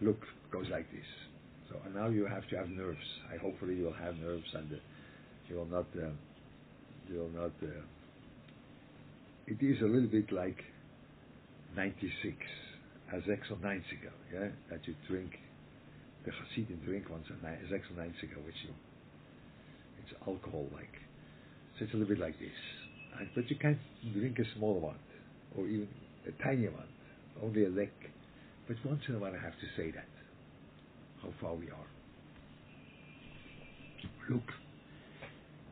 Look, 0.00 0.20
goes 0.50 0.66
like 0.70 0.90
this. 0.90 1.06
So 1.74 1.80
and 1.86 1.94
now 1.94 2.08
you 2.08 2.26
have 2.26 2.46
to 2.50 2.56
have 2.56 2.68
nerves. 2.68 3.04
I 3.32 3.36
hopefully 3.36 3.74
you'll 3.74 3.92
have 3.92 4.16
nerves 4.18 4.46
and 4.54 4.72
uh, 4.72 4.76
you 5.48 5.56
will 5.56 5.66
not. 5.66 5.86
Uh, 5.96 6.10
you 7.10 7.18
will 7.18 7.30
not. 7.34 7.52
Uh, 7.62 7.82
it 9.46 9.60
is 9.60 9.80
a 9.82 9.84
little 9.84 10.08
bit 10.08 10.32
like 10.32 10.56
96 11.76 12.36
as 13.12 13.22
or 13.50 13.58
90 13.60 13.84
yeah, 14.32 14.48
that 14.70 14.86
you 14.86 14.94
drink. 15.08 15.32
The 16.24 16.30
Hasidim 16.30 16.80
drink 16.86 17.10
once 17.10 17.26
a 17.28 17.44
night, 17.44 17.58
as 17.66 17.70
or 17.70 17.96
90 17.96 18.12
which 18.46 18.54
you, 18.64 18.72
it's 20.02 20.14
alcohol 20.26 20.66
like. 20.72 20.94
So 21.78 21.84
it's 21.84 21.92
a 21.92 21.96
little 21.98 22.14
bit 22.14 22.22
like 22.22 22.38
this. 22.38 22.56
And, 23.18 23.28
but 23.34 23.50
you 23.50 23.56
can't 23.56 23.78
drink 24.14 24.38
a 24.38 24.44
small 24.56 24.80
one, 24.80 24.96
or 25.58 25.66
even 25.66 25.88
a 26.26 26.42
tiny 26.42 26.68
one, 26.68 26.88
only 27.42 27.66
a 27.66 27.68
lick. 27.68 27.92
But 28.66 28.76
once 28.86 29.02
in 29.06 29.16
a 29.16 29.18
while 29.18 29.34
I 29.34 29.44
have 29.44 29.52
to 29.52 29.68
say 29.76 29.90
that, 29.90 30.06
how 31.24 31.32
far 31.40 31.54
we 31.54 31.66
are. 31.66 31.88
Look, 34.30 34.42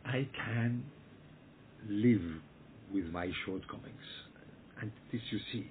I 0.05 0.27
can 0.35 0.85
live 1.89 2.23
with 2.93 3.05
my 3.07 3.31
shortcomings. 3.45 4.09
And 4.81 4.91
this 5.11 5.21
you 5.31 5.39
see, 5.53 5.71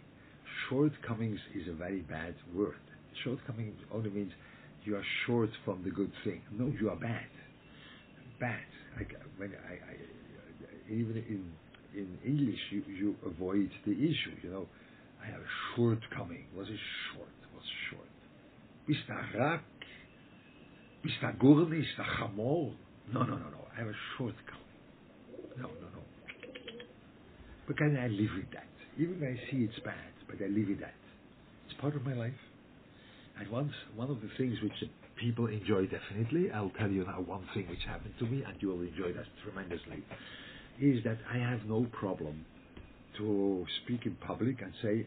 shortcomings 0.69 1.39
is 1.55 1.67
a 1.67 1.73
very 1.73 2.01
bad 2.01 2.35
word. 2.55 2.75
Shortcoming 3.23 3.73
only 3.93 4.09
means 4.09 4.31
you 4.83 4.95
are 4.95 5.03
short 5.27 5.49
from 5.65 5.83
the 5.83 5.91
good 5.91 6.11
thing. 6.23 6.41
No, 6.51 6.71
you 6.79 6.89
are 6.89 6.95
bad. 6.95 7.27
Bad. 8.39 8.59
Like 8.97 9.13
when 9.37 9.51
I, 9.69 9.73
I 9.73 10.91
even 10.91 11.17
in 11.17 11.51
in 11.93 12.17
English, 12.25 12.59
you, 12.71 12.83
you 12.87 13.15
avoid 13.25 13.69
the 13.85 13.91
issue, 13.91 14.35
you 14.43 14.49
know. 14.49 14.65
I 15.21 15.27
have 15.27 15.41
a 15.41 15.75
shortcoming. 15.75 16.45
Was 16.55 16.67
it 16.67 16.79
short? 17.13 17.27
Was 17.53 17.63
short. 17.89 18.07
Bist 18.87 19.05
du 19.07 19.70
Bist 21.03 21.21
du 21.21 21.31
gurni? 21.39 21.79
Bist 21.79 21.97
chamol? 22.17 22.73
No, 23.11 23.23
no, 23.23 23.35
no, 23.37 23.49
no. 23.49 23.67
I 23.73 23.79
have 23.79 23.87
a 23.87 23.99
shortcoming. 24.17 24.61
No, 25.57 25.67
no, 25.67 25.87
no. 25.95 26.03
But 27.67 27.77
can 27.77 27.97
I 27.97 28.07
live 28.07 28.31
with 28.35 28.51
that? 28.53 28.67
Even 28.97 29.19
when 29.19 29.37
I 29.37 29.51
see 29.51 29.63
it's 29.63 29.79
bad, 29.83 30.13
but 30.27 30.37
I 30.43 30.47
live 30.47 30.69
with 30.69 30.79
that. 30.79 30.93
It's 31.65 31.79
part 31.79 31.95
of 31.95 32.05
my 32.05 32.13
life. 32.13 32.39
And 33.39 33.49
once, 33.49 33.71
one 33.95 34.09
of 34.09 34.21
the 34.21 34.29
things 34.37 34.57
which 34.61 34.73
people 35.19 35.47
enjoy 35.47 35.87
definitely, 35.87 36.51
I'll 36.51 36.71
tell 36.77 36.89
you 36.89 37.05
now 37.05 37.21
one 37.21 37.47
thing 37.53 37.67
which 37.69 37.83
happened 37.87 38.13
to 38.19 38.25
me, 38.25 38.43
and 38.43 38.55
you 38.61 38.69
will 38.69 38.81
enjoy 38.81 39.13
that 39.13 39.25
tremendously 39.43 40.03
is 40.79 41.03
that 41.03 41.17
I 41.31 41.37
have 41.37 41.61
no 41.67 41.85
problem 41.91 42.45
to 43.17 43.65
speak 43.83 44.05
in 44.05 44.15
public 44.15 44.61
and 44.61 44.73
say, 44.81 45.05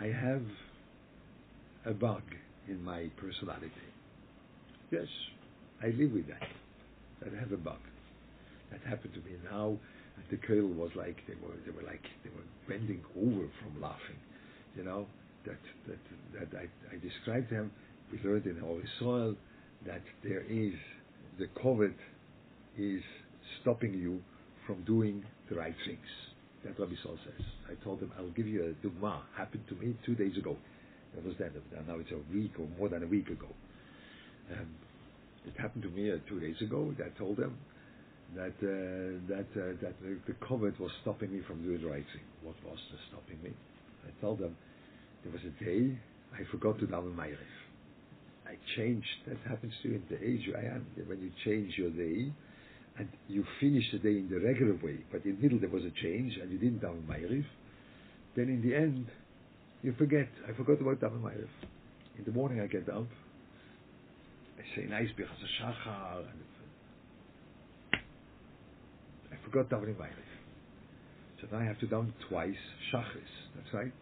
I 0.00 0.06
have 0.06 0.42
a 1.86 1.92
bug 1.92 2.22
in 2.68 2.82
my 2.82 3.10
personality. 3.16 3.91
Yes, 4.92 5.08
I 5.82 5.86
live 5.86 6.12
with 6.12 6.28
that. 6.28 6.46
That 7.20 7.32
I 7.34 7.40
have 7.40 7.52
a 7.52 7.56
bug. 7.56 7.80
That 8.70 8.80
happened 8.86 9.14
to 9.14 9.20
me 9.20 9.38
now. 9.50 9.78
And 10.16 10.24
the 10.30 10.36
girl 10.46 10.68
was 10.68 10.90
like 10.94 11.16
they 11.26 11.34
were 11.42 11.56
they 11.64 11.72
were 11.72 11.82
like 11.82 12.04
they 12.22 12.28
were 12.28 12.44
bending 12.68 13.00
over 13.16 13.48
from 13.62 13.80
laughing. 13.80 14.20
You 14.76 14.84
know 14.84 15.06
that 15.46 15.56
that 15.88 15.98
that 16.34 16.58
I, 16.58 16.94
I 16.94 16.98
described 17.00 17.50
them. 17.50 17.72
we 18.12 18.18
learned 18.22 18.44
in 18.44 18.60
our 18.62 18.82
soil 19.00 19.34
that 19.86 20.02
there 20.22 20.42
is 20.42 20.74
the 21.38 21.46
kavod 21.58 21.94
is 22.76 23.02
stopping 23.62 23.94
you 23.94 24.20
from 24.66 24.84
doing 24.84 25.24
the 25.48 25.56
right 25.56 25.74
things. 25.86 26.06
That 26.64 26.78
Rabbi 26.78 26.94
Sol 27.02 27.16
says. 27.24 27.46
I 27.70 27.82
told 27.82 28.00
him, 28.00 28.12
I'll 28.18 28.30
give 28.30 28.46
you 28.46 28.62
a 28.62 28.86
dugma. 28.86 29.22
Happened 29.36 29.64
to 29.70 29.74
me 29.74 29.96
two 30.04 30.14
days 30.14 30.36
ago. 30.36 30.54
That 31.14 31.24
was 31.24 31.34
then. 31.38 31.52
Now 31.88 31.98
it's 31.98 32.12
a 32.12 32.20
week 32.32 32.52
or 32.60 32.66
more 32.78 32.90
than 32.90 33.02
a 33.02 33.06
week 33.06 33.28
ago. 33.28 33.48
Um, 34.50 34.68
it 35.46 35.54
happened 35.60 35.82
to 35.84 35.90
me 35.90 36.10
uh, 36.10 36.16
two 36.28 36.40
days 36.40 36.56
ago. 36.60 36.94
I 36.98 37.16
told 37.18 37.36
them 37.36 37.56
that 38.34 38.54
uh, 38.62 39.20
that 39.28 39.46
uh, 39.54 39.76
that 39.82 39.94
the, 40.02 40.18
the 40.26 40.34
kavod 40.44 40.78
was 40.80 40.90
stopping 41.02 41.32
me 41.32 41.40
from 41.46 41.62
doing 41.62 41.80
thing. 41.80 42.26
What 42.42 42.56
was 42.64 42.78
stopping 43.08 43.42
me? 43.42 43.50
I 44.06 44.20
told 44.20 44.38
them 44.38 44.56
there 45.22 45.32
was 45.32 45.42
a 45.42 45.64
day 45.64 45.98
I 46.34 46.50
forgot 46.50 46.78
to 46.80 46.86
daven 46.86 47.14
Ma'ariv. 47.14 47.36
I 48.46 48.56
changed. 48.76 49.06
That 49.26 49.38
happens 49.48 49.72
to 49.82 49.88
you 49.88 49.94
in 49.96 50.04
the 50.08 50.22
age 50.24 50.48
I 50.56 50.74
am. 50.74 50.86
When 51.06 51.20
you 51.20 51.30
change 51.44 51.74
your 51.76 51.90
day, 51.90 52.32
and 52.98 53.08
you 53.28 53.44
finish 53.60 53.84
the 53.92 53.98
day 53.98 54.18
in 54.18 54.28
the 54.30 54.38
regular 54.40 54.74
way, 54.82 54.98
but 55.10 55.24
in 55.24 55.36
the 55.36 55.42
middle 55.42 55.58
there 55.58 55.70
was 55.70 55.82
a 55.84 56.02
change 56.02 56.36
and 56.40 56.50
you 56.50 56.58
didn't 56.58 56.80
daven 56.80 57.02
Ma'ariv, 57.06 57.44
then 58.36 58.48
in 58.48 58.62
the 58.66 58.74
end 58.74 59.06
you 59.82 59.94
forget. 59.98 60.28
I 60.48 60.52
forgot 60.56 60.80
about 60.80 61.00
daven 61.00 61.20
Ma'ariv. 61.22 61.48
In 62.18 62.24
the 62.24 62.32
morning 62.32 62.60
I 62.60 62.66
get 62.66 62.88
up, 62.88 63.06
Nice 64.88 65.08
Birchas 65.18 65.52
Shachar, 65.60 66.24
I 69.32 69.36
forgot 69.44 69.68
davening 69.68 69.96
Ma'ariv. 69.96 70.32
So 71.40 71.48
now 71.50 71.58
I 71.62 71.64
have 71.64 71.78
to 71.80 71.86
daven 71.86 72.12
twice 72.28 72.54
Shachris. 72.92 73.32
That's 73.56 73.74
right. 73.74 73.92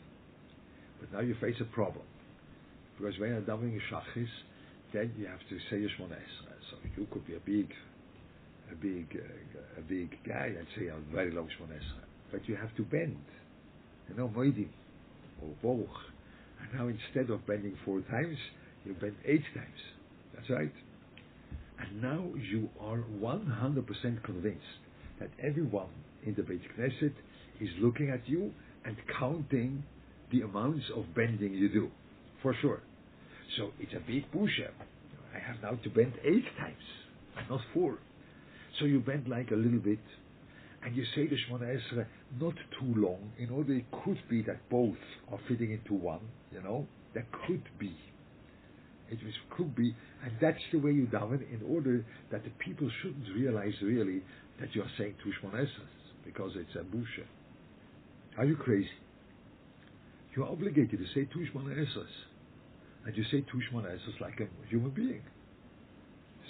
But 1.01 1.13
now 1.13 1.21
you 1.21 1.35
face 1.41 1.57
a 1.61 1.65
problem. 1.65 2.05
Because 2.99 3.19
when 3.19 3.31
you're 3.31 3.41
davening 3.41 3.79
Shachris, 3.91 4.29
then 4.93 5.13
you 5.19 5.27
have 5.27 5.41
to 5.49 5.59
say 5.71 5.77
Yeshmon 5.77 6.11
Esra. 6.11 6.55
So 6.71 6.77
you 6.97 7.07
could 7.11 7.27
be 7.27 7.35
a 7.35 7.41
big 7.41 7.73
a 8.71 8.75
big 8.75 9.07
uh, 9.17 9.81
a 9.81 9.83
big 9.83 10.17
guy 10.27 10.53
and 10.57 10.67
say 10.77 10.87
a 10.87 11.15
very 11.15 11.33
long 11.33 11.47
Shmon 11.47 11.73
Esra. 11.73 12.05
But 12.31 12.49
you 12.49 12.57
have 12.57 12.75
to 12.77 12.83
bend. 12.83 13.19
You 14.09 14.17
know, 14.17 14.29
Moedim 14.29 14.69
or 15.43 15.55
Boch. 15.65 15.89
And 16.61 16.75
now 16.79 16.89
instead 16.89 17.31
of 17.31 17.47
bending 17.47 17.77
four 17.85 18.01
times, 18.03 18.37
you 18.85 18.95
bend 18.95 19.17
eight 19.25 19.45
times. 19.55 19.81
That's 20.35 20.51
right. 20.51 20.73
And 21.79 22.03
now 22.03 22.27
you 22.51 22.69
are 22.81 23.03
100% 23.21 24.23
convinced 24.25 24.61
that 25.19 25.31
everyone 25.43 25.89
in 26.25 26.35
the 26.35 26.43
Beit 26.43 26.63
Knesset 26.79 27.15
is 27.61 27.69
looking 27.81 28.11
at 28.11 28.29
you 28.29 28.53
and 28.85 28.97
counting 29.19 29.83
the 30.33 30.43
amounts 30.43 30.85
of 30.95 31.15
bending 31.15 31.53
you 31.53 31.69
do, 31.69 31.91
for 32.43 32.55
sure. 32.61 32.81
So 33.57 33.71
it's 33.79 33.93
a 33.95 34.01
big 34.01 34.31
busha. 34.33 34.69
Eh? 34.69 34.85
I 35.35 35.39
have 35.39 35.63
now 35.63 35.81
to 35.83 35.91
bend 35.91 36.13
eight 36.25 36.45
times, 36.59 37.49
not 37.49 37.61
four. 37.75 37.99
So 38.79 38.85
you 38.85 39.01
bend 39.01 39.29
like 39.29 39.51
a 39.51 39.57
little 39.57 39.79
bit, 39.79 39.99
and 40.83 40.97
you 40.97 41.05
say 41.15 41.27
the 41.27 41.37
Shemona 41.37 41.77
Esrei 41.77 42.07
not 42.41 42.55
too 42.79 42.95
long, 42.97 43.33
in 43.39 43.51
order 43.51 43.75
it 43.75 43.85
could 44.05 44.19
be 44.29 44.43
that 44.43 44.69
both 44.71 44.97
are 45.31 45.39
fitting 45.49 45.73
into 45.73 45.95
one, 45.95 46.21
you 46.53 46.63
know, 46.63 46.87
that 47.15 47.25
could 47.47 47.63
be. 47.79 47.95
It 49.11 49.19
could 49.57 49.75
be, 49.75 49.95
and 50.25 50.33
that's 50.41 50.63
the 50.73 50.79
way 50.79 50.93
you 50.93 51.07
daven 51.07 51.43
in 51.53 51.61
order 51.69 52.05
that 52.31 52.45
the 52.45 52.51
people 52.65 52.89
shouldn't 53.03 53.27
realize 53.35 53.75
really 53.83 54.23
that 54.61 54.75
you 54.75 54.83
are 54.83 54.91
saying 54.99 55.15
Shemona 55.43 55.67
because 56.25 56.53
it's 56.55 56.75
a 56.77 56.85
busha. 56.85 57.25
Are 58.39 58.45
you 58.45 58.57
crazy? 58.57 58.89
You 60.37 60.45
are 60.45 60.51
obligated 60.51 60.99
to 60.99 61.07
say 61.15 61.29
Shemona 61.35 61.77
and 63.07 63.17
you 63.17 63.25
say 63.25 63.45
Shemona 63.73 63.99
like 64.21 64.41
a 64.41 64.69
human 64.69 64.91
being. 64.91 65.23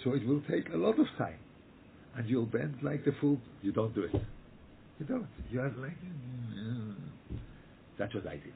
So 0.04 0.12
it 0.14 0.26
will 0.26 0.42
take 0.50 0.68
a 0.72 0.76
lot 0.76 0.98
of 0.98 1.06
time 1.16 1.38
and 2.16 2.28
you'll 2.28 2.46
bend 2.46 2.76
like 2.82 3.04
the 3.04 3.12
fool. 3.20 3.38
You 3.62 3.72
don't 3.72 3.94
do 3.94 4.02
it. 4.02 4.12
You 4.98 5.06
don't. 5.06 5.26
You 5.50 5.60
are 5.60 5.72
like, 5.78 5.96
that's 7.98 8.14
what 8.14 8.26
I 8.26 8.32
did. 8.32 8.52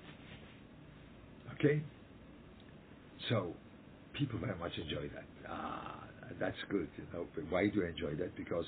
Okay? 1.54 1.82
So, 3.28 3.54
people 4.18 4.38
very 4.38 4.56
much 4.58 4.72
enjoy 4.78 5.08
that. 5.14 5.28
Ah, 5.48 6.04
that's 6.40 6.58
good, 6.68 6.88
you 6.96 7.04
know. 7.12 7.26
But 7.34 7.44
why 7.50 7.68
do 7.68 7.84
I 7.84 7.90
enjoy 7.90 8.14
that? 8.16 8.36
Because, 8.36 8.64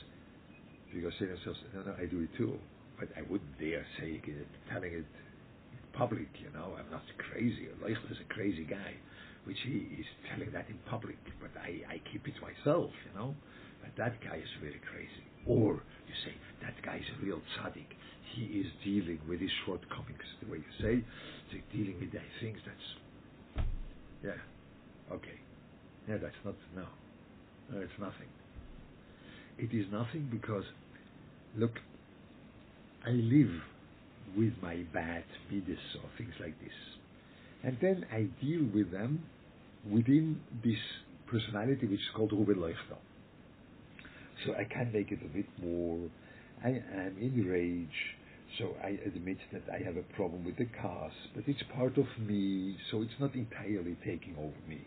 because 0.93 1.13
say 1.19 1.27
themselves, 1.27 1.59
no, 1.75 1.83
no, 1.83 1.95
I 1.99 2.07
do 2.07 2.21
it 2.21 2.31
too. 2.37 2.59
But 2.99 3.09
I 3.17 3.23
wouldn't 3.23 3.59
dare 3.59 3.85
say 4.01 4.21
it, 4.23 4.47
telling 4.73 4.93
it 4.93 5.07
in 5.07 5.83
public, 5.93 6.29
you 6.41 6.51
know. 6.55 6.77
I'm 6.79 6.91
not 6.91 7.05
crazy. 7.31 7.69
Leichel 7.83 8.11
is 8.11 8.19
a 8.21 8.33
crazy 8.33 8.65
guy, 8.65 8.95
which 9.45 9.59
he 9.67 10.01
is 10.01 10.07
telling 10.33 10.53
that 10.53 10.67
in 10.69 10.79
public. 10.89 11.19
But 11.41 11.51
I, 11.61 11.95
I 11.95 12.01
keep 12.13 12.27
it 12.27 12.35
myself, 12.41 12.91
you 13.07 13.19
know 13.19 13.35
but 13.87 13.95
that 14.03 14.19
guy 14.21 14.37
is 14.37 14.53
really 14.63 14.83
crazy. 14.91 15.25
Or 15.47 15.75
you 15.75 16.17
say, 16.27 16.35
that 16.63 16.75
guy 16.85 16.97
is 16.97 17.09
a 17.15 17.25
real 17.25 17.41
tzaddik. 17.55 17.87
He 18.35 18.61
is 18.61 18.67
dealing 18.85 19.21
with 19.29 19.41
his 19.41 19.51
shortcomings, 19.65 20.27
the 20.43 20.51
way 20.51 20.59
you 20.59 20.75
say, 20.83 21.05
dealing 21.73 21.97
with 22.01 22.13
that 22.13 22.27
things 22.41 22.59
that's, 22.67 23.67
yeah, 24.25 24.43
okay. 25.13 25.39
Yeah, 26.09 26.19
that's 26.19 26.35
not, 26.45 26.55
no. 26.75 26.85
No, 27.73 27.79
uh, 27.79 27.83
it's 27.83 27.93
nothing. 27.99 28.29
It 29.59 29.75
is 29.75 29.87
nothing 29.91 30.29
because, 30.31 30.65
look, 31.57 31.73
I 33.05 33.11
live 33.11 33.51
with 34.37 34.53
my 34.63 34.85
bad 34.93 35.25
midas 35.51 35.79
or 36.03 36.11
things 36.19 36.35
like 36.41 36.59
this. 36.61 36.73
And 37.63 37.79
then 37.81 38.07
I 38.13 38.29
deal 38.45 38.67
with 38.75 38.93
them 38.93 39.25
within 39.91 40.41
this 40.65 40.79
personality 41.27 41.87
which 41.87 42.01
is 42.01 42.07
called 42.15 42.33
Ruben 42.33 42.57
Leuchter. 42.57 42.99
So 44.45 44.53
I 44.55 44.65
can 44.65 44.93
make 44.93 45.11
it 45.11 45.21
a 45.25 45.29
bit 45.29 45.47
more. 45.63 46.09
I 46.63 46.69
am 46.69 47.17
in 47.21 47.47
rage, 47.49 48.17
so 48.59 48.75
I 48.83 48.99
admit 49.07 49.39
that 49.53 49.63
I 49.73 49.83
have 49.85 49.97
a 49.97 50.03
problem 50.15 50.45
with 50.45 50.57
the 50.57 50.67
cars, 50.81 51.13
but 51.35 51.45
it's 51.47 51.63
part 51.75 51.97
of 51.99 52.07
me, 52.19 52.77
so 52.91 53.03
it's 53.03 53.19
not 53.19 53.35
entirely 53.35 53.97
taking 54.05 54.35
over 54.39 54.55
me. 54.69 54.87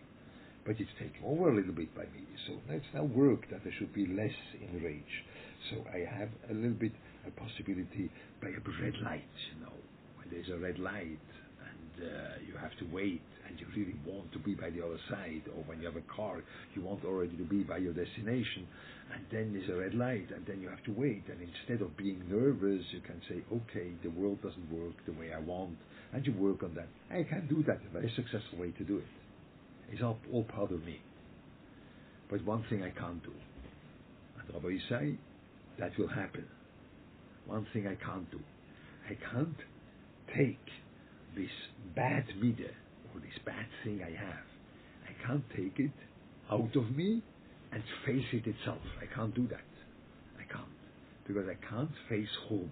But 0.70 0.78
it's 0.78 0.94
taking 1.02 1.26
over 1.26 1.50
a 1.50 1.56
little 1.56 1.74
bit 1.74 1.90
by 1.98 2.06
me. 2.14 2.22
So 2.46 2.54
let's 2.70 2.86
now 2.94 3.02
work 3.02 3.50
that 3.50 3.62
I 3.66 3.74
should 3.80 3.92
be 3.92 4.06
less 4.06 4.38
in 4.54 4.84
rage. 4.84 5.16
So 5.72 5.82
I 5.90 6.06
have 6.06 6.30
a 6.46 6.54
little 6.54 6.78
bit 6.78 6.92
a 7.26 7.32
possibility 7.32 8.12
by 8.40 8.50
a 8.50 8.62
red 8.78 8.94
light, 9.02 9.34
you 9.50 9.66
know, 9.66 9.74
when 10.14 10.30
there's 10.30 10.54
a 10.54 10.62
red 10.62 10.78
light 10.78 11.26
and 11.66 12.06
uh, 12.06 12.38
you 12.46 12.54
have 12.62 12.70
to 12.78 12.86
wait 12.94 13.26
and 13.50 13.58
you 13.60 13.66
really 13.74 13.98
want 14.06 14.32
to 14.32 14.38
be 14.38 14.54
by 14.54 14.70
the 14.70 14.86
other 14.86 15.00
side, 15.10 15.42
or 15.58 15.64
when 15.66 15.82
you 15.82 15.88
have 15.88 15.98
a 15.98 16.06
car, 16.06 16.44
you 16.76 16.84
want 16.84 17.04
already 17.04 17.36
to 17.36 17.50
be 17.50 17.64
by 17.64 17.78
your 17.78 17.94
destination, 17.94 18.70
and 19.10 19.26
then 19.32 19.50
there's 19.52 19.74
a 19.74 19.82
red 19.82 19.96
light, 19.96 20.30
and 20.30 20.46
then 20.46 20.62
you 20.62 20.70
have 20.70 20.84
to 20.86 20.94
wait. 20.94 21.24
And 21.34 21.42
instead 21.42 21.82
of 21.82 21.98
being 21.98 22.22
nervous, 22.30 22.86
you 22.94 23.02
can 23.02 23.20
say, 23.28 23.42
okay, 23.50 23.90
the 24.04 24.14
world 24.14 24.38
doesn't 24.44 24.70
work 24.70 24.94
the 25.08 25.14
way 25.14 25.34
I 25.34 25.40
want, 25.40 25.82
and 26.14 26.24
you 26.28 26.34
work 26.34 26.62
on 26.62 26.76
that. 26.76 26.90
I 27.10 27.24
can 27.24 27.48
do 27.50 27.64
that, 27.66 27.82
a 27.90 27.92
very 27.92 28.14
successful 28.16 28.60
way 28.60 28.70
to 28.78 28.84
do 28.84 29.00
it. 29.00 29.10
It's 29.92 30.02
all, 30.02 30.18
all 30.32 30.44
part 30.44 30.72
of 30.72 30.84
me. 30.86 31.00
But 32.30 32.44
one 32.46 32.64
thing 32.70 32.84
I 32.84 32.92
can't 32.92 33.24
do, 33.24 33.34
and 34.40 34.54
Rabbi 34.54 34.78
say, 34.90 35.18
that 35.80 35.98
will 35.98 36.08
happen. 36.08 36.46
One 37.48 37.66
thing 37.74 37.88
I 37.88 37.96
can't 37.96 38.30
do, 38.30 38.40
I 39.10 39.18
can't 39.34 39.58
take 40.38 40.60
this 41.36 41.50
bad 41.96 42.26
midah 42.38 42.74
or 43.14 43.22
this 43.22 43.40
bad 43.46 43.66
thing 43.84 44.02
I 44.04 44.12
have. 44.12 44.46
I 45.08 45.28
can't 45.28 45.44
take 45.56 45.80
it 45.80 45.92
out 46.52 46.76
of 46.76 46.96
me 46.96 47.24
and 47.72 47.84
face 48.06 48.26
it 48.34 48.46
itself. 48.48 48.82
I 49.02 49.14
can't 49.16 49.34
do 49.34 49.48
that. 49.48 49.62
I 50.38 50.52
can't. 50.52 50.66
Because 51.28 51.46
I 51.50 51.56
can't 51.70 51.92
face 52.08 52.28
home. 52.48 52.72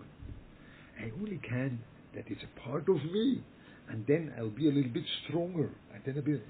I 0.99 1.11
only 1.19 1.39
can 1.47 1.79
that 2.15 2.25
it's 2.27 2.41
a 2.43 2.59
part 2.67 2.87
of 2.89 2.95
me. 3.11 3.43
And 3.89 4.05
then 4.07 4.33
I'll 4.37 4.49
be 4.49 4.67
a 4.67 4.71
little 4.71 4.91
bit 4.91 5.03
stronger. 5.27 5.69
And 5.93 6.03
then 6.05 6.15
I'll 6.17 6.23
be, 6.23 6.41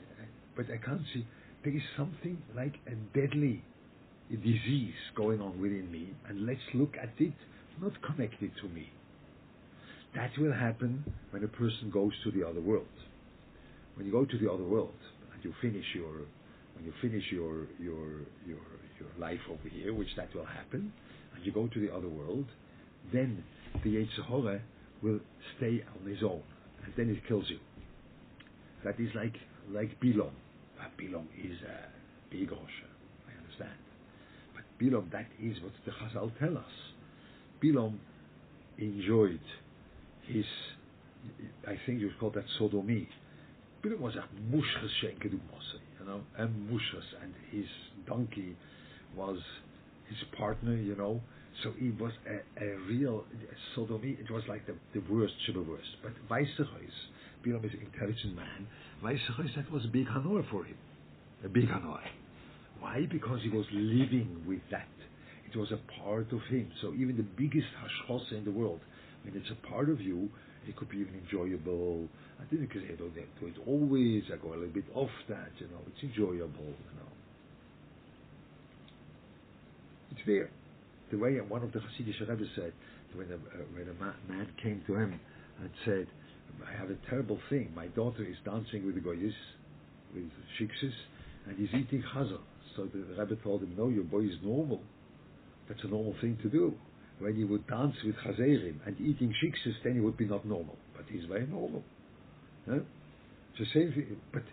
but 0.57 0.65
I 0.73 0.77
can't 0.83 1.03
see. 1.13 1.25
There 1.63 1.73
is 1.73 1.83
something 1.95 2.41
like 2.55 2.75
a 2.87 2.95
deadly 3.17 3.63
disease 4.29 4.93
going 5.15 5.39
on 5.39 5.61
within 5.61 5.89
me. 5.91 6.09
And 6.27 6.45
let's 6.45 6.59
look 6.73 6.95
at 7.01 7.13
it, 7.19 7.33
not 7.81 7.93
connected 8.01 8.51
to 8.61 8.67
me. 8.69 8.89
That 10.15 10.31
will 10.37 10.53
happen 10.53 11.05
when 11.31 11.43
a 11.43 11.47
person 11.47 11.91
goes 11.93 12.11
to 12.23 12.31
the 12.31 12.45
other 12.45 12.59
world. 12.59 12.87
When 13.95 14.05
you 14.05 14.11
go 14.11 14.25
to 14.25 14.37
the 14.37 14.51
other 14.51 14.63
world 14.63 14.95
and 15.33 15.43
you 15.43 15.53
finish 15.61 15.85
your 15.95 16.25
when 16.75 16.85
you 16.85 16.93
finish 17.01 17.23
your 17.31 17.67
your 17.79 18.21
your 18.45 18.59
your 18.99 19.09
life 19.19 19.39
over 19.49 19.69
here, 19.69 19.93
which 19.93 20.09
that 20.15 20.33
will 20.35 20.45
happen, 20.45 20.91
and 21.35 21.45
you 21.45 21.51
go 21.51 21.67
to 21.67 21.79
the 21.79 21.93
other 21.93 22.07
world, 22.07 22.45
then 23.13 23.43
the 23.83 23.95
Yetzer 23.95 24.25
Hara 24.27 24.61
will 25.01 25.19
stay 25.57 25.83
on 25.99 26.09
his 26.09 26.23
own, 26.23 26.41
and 26.83 26.93
then 26.95 27.09
it 27.09 27.27
kills 27.27 27.45
you. 27.49 27.59
That 28.83 28.99
is 28.99 29.09
like 29.15 29.35
like 29.71 29.99
Bilam. 29.99 30.31
Bilam 30.97 31.25
is 31.37 31.57
a 31.61 31.89
big 32.29 32.51
Rosh, 32.51 32.59
I 33.27 33.37
understand. 33.41 33.79
But 34.53 34.63
Bilam, 34.79 35.11
that 35.11 35.27
is 35.41 35.57
what 35.61 35.73
the 35.85 35.91
Chazal 35.91 36.31
tell 36.39 36.57
us. 36.57 36.73
Bilam 37.63 37.97
enjoyed 38.77 39.39
his, 40.27 40.45
I 41.67 41.75
think 41.85 42.01
you 42.01 42.11
call 42.19 42.31
that 42.31 42.45
sodomy. 42.59 43.07
Bilam 43.83 43.99
was 43.99 44.15
a 44.15 44.25
mushras 44.53 44.91
shenke 45.03 45.31
you 45.31 46.05
know, 46.05 46.21
a 46.37 46.47
mushras, 46.47 47.07
and 47.21 47.33
his 47.51 47.65
donkey 48.07 48.55
was 49.15 49.39
his 50.09 50.17
partner, 50.37 50.75
you 50.75 50.95
know. 50.95 51.21
So 51.63 51.73
he 51.77 51.89
was 51.89 52.11
a, 52.27 52.63
a 52.63 52.77
real 52.87 53.25
sodomy. 53.75 54.17
It 54.19 54.31
was 54.31 54.43
like 54.47 54.65
the, 54.67 54.75
the 54.93 55.01
worst, 55.11 55.33
the 55.51 55.61
worst. 55.61 55.89
But 56.03 56.13
Weißechois, 56.29 56.97
Bilam 57.47 57.63
is 57.65 57.71
an 57.73 57.87
intelligent 57.93 58.35
man. 58.35 58.67
That 59.03 59.71
was 59.71 59.85
a 59.85 59.87
big 59.87 60.07
honor 60.09 60.43
for 60.51 60.65
him, 60.65 60.77
a 61.45 61.49
big 61.49 61.69
honor. 61.73 61.99
Why? 62.79 63.07
Because 63.09 63.39
he 63.41 63.49
was 63.49 63.65
living 63.71 64.43
with 64.47 64.61
that. 64.71 64.87
It 65.49 65.57
was 65.57 65.71
a 65.71 65.79
part 66.03 66.31
of 66.33 66.41
him. 66.49 66.69
So 66.81 66.93
even 66.93 67.15
the 67.15 67.23
biggest 67.23 67.67
hashchos 67.79 68.31
in 68.37 68.43
the 68.43 68.51
world, 68.51 68.81
when 69.23 69.35
it's 69.35 69.49
a 69.49 69.67
part 69.67 69.89
of 69.89 70.01
you, 70.01 70.29
it 70.67 70.75
could 70.75 70.89
be 70.89 70.97
even 70.97 71.13
enjoyable. 71.23 72.07
I 72.39 72.43
didn't 72.51 72.69
say 72.73 72.81
I 72.91 72.95
don't 72.95 73.13
do 73.15 73.47
it 73.47 73.55
always. 73.65 74.23
I 74.31 74.35
go 74.37 74.49
a 74.49 74.59
little 74.59 74.73
bit 74.73 74.83
off 74.93 75.09
that, 75.29 75.51
you 75.59 75.67
know. 75.67 75.79
It's 75.87 76.03
enjoyable, 76.03 76.65
you 76.65 76.93
know. 76.99 77.11
It's 80.11 80.21
there. 80.27 80.49
The 81.11 81.17
way 81.17 81.39
one 81.39 81.63
of 81.63 81.71
the 81.71 81.79
Hasidic 81.79 82.19
Rebbe 82.19 82.43
said, 82.55 82.73
when 83.15 83.31
a, 83.31 83.35
uh, 83.35 83.63
when 83.73 83.87
a 83.87 84.31
man 84.31 84.47
came 84.61 84.83
to 84.87 84.95
him 84.95 85.19
and 85.61 85.69
said, 85.85 86.07
I 86.65 86.79
have 86.79 86.89
a 86.89 86.97
terrible 87.09 87.39
thing. 87.49 87.71
My 87.75 87.87
daughter 87.87 88.23
is 88.23 88.35
dancing 88.45 88.85
with 88.85 88.95
the 88.95 89.01
goyis, 89.01 89.33
with 90.13 90.29
shikses, 90.59 90.93
and 91.47 91.57
he's 91.57 91.69
eating 91.69 92.03
chazan. 92.13 92.39
So 92.75 92.85
the 92.85 92.99
Rebbe 93.19 93.41
told 93.43 93.63
him, 93.63 93.75
no, 93.77 93.89
your 93.89 94.03
boy 94.03 94.21
is 94.21 94.37
normal. 94.43 94.81
That's 95.67 95.83
a 95.83 95.87
normal 95.87 96.15
thing 96.21 96.37
to 96.43 96.49
do. 96.49 96.73
When 97.19 97.35
he 97.35 97.43
would 97.43 97.65
dance 97.67 97.95
with 98.05 98.15
chazerim 98.15 98.79
and 98.85 98.99
eating 99.01 99.33
shikses, 99.41 99.73
then 99.83 99.95
he 99.95 99.99
would 99.99 100.17
be 100.17 100.25
not 100.25 100.45
normal. 100.45 100.77
But 100.95 101.05
he's 101.09 101.25
very 101.27 101.47
normal. 101.47 101.83
Huh? 102.69 102.79
It's 103.53 103.73
the 103.73 103.79
same 103.79 103.91
thing. 103.93 104.17
But 104.31 104.43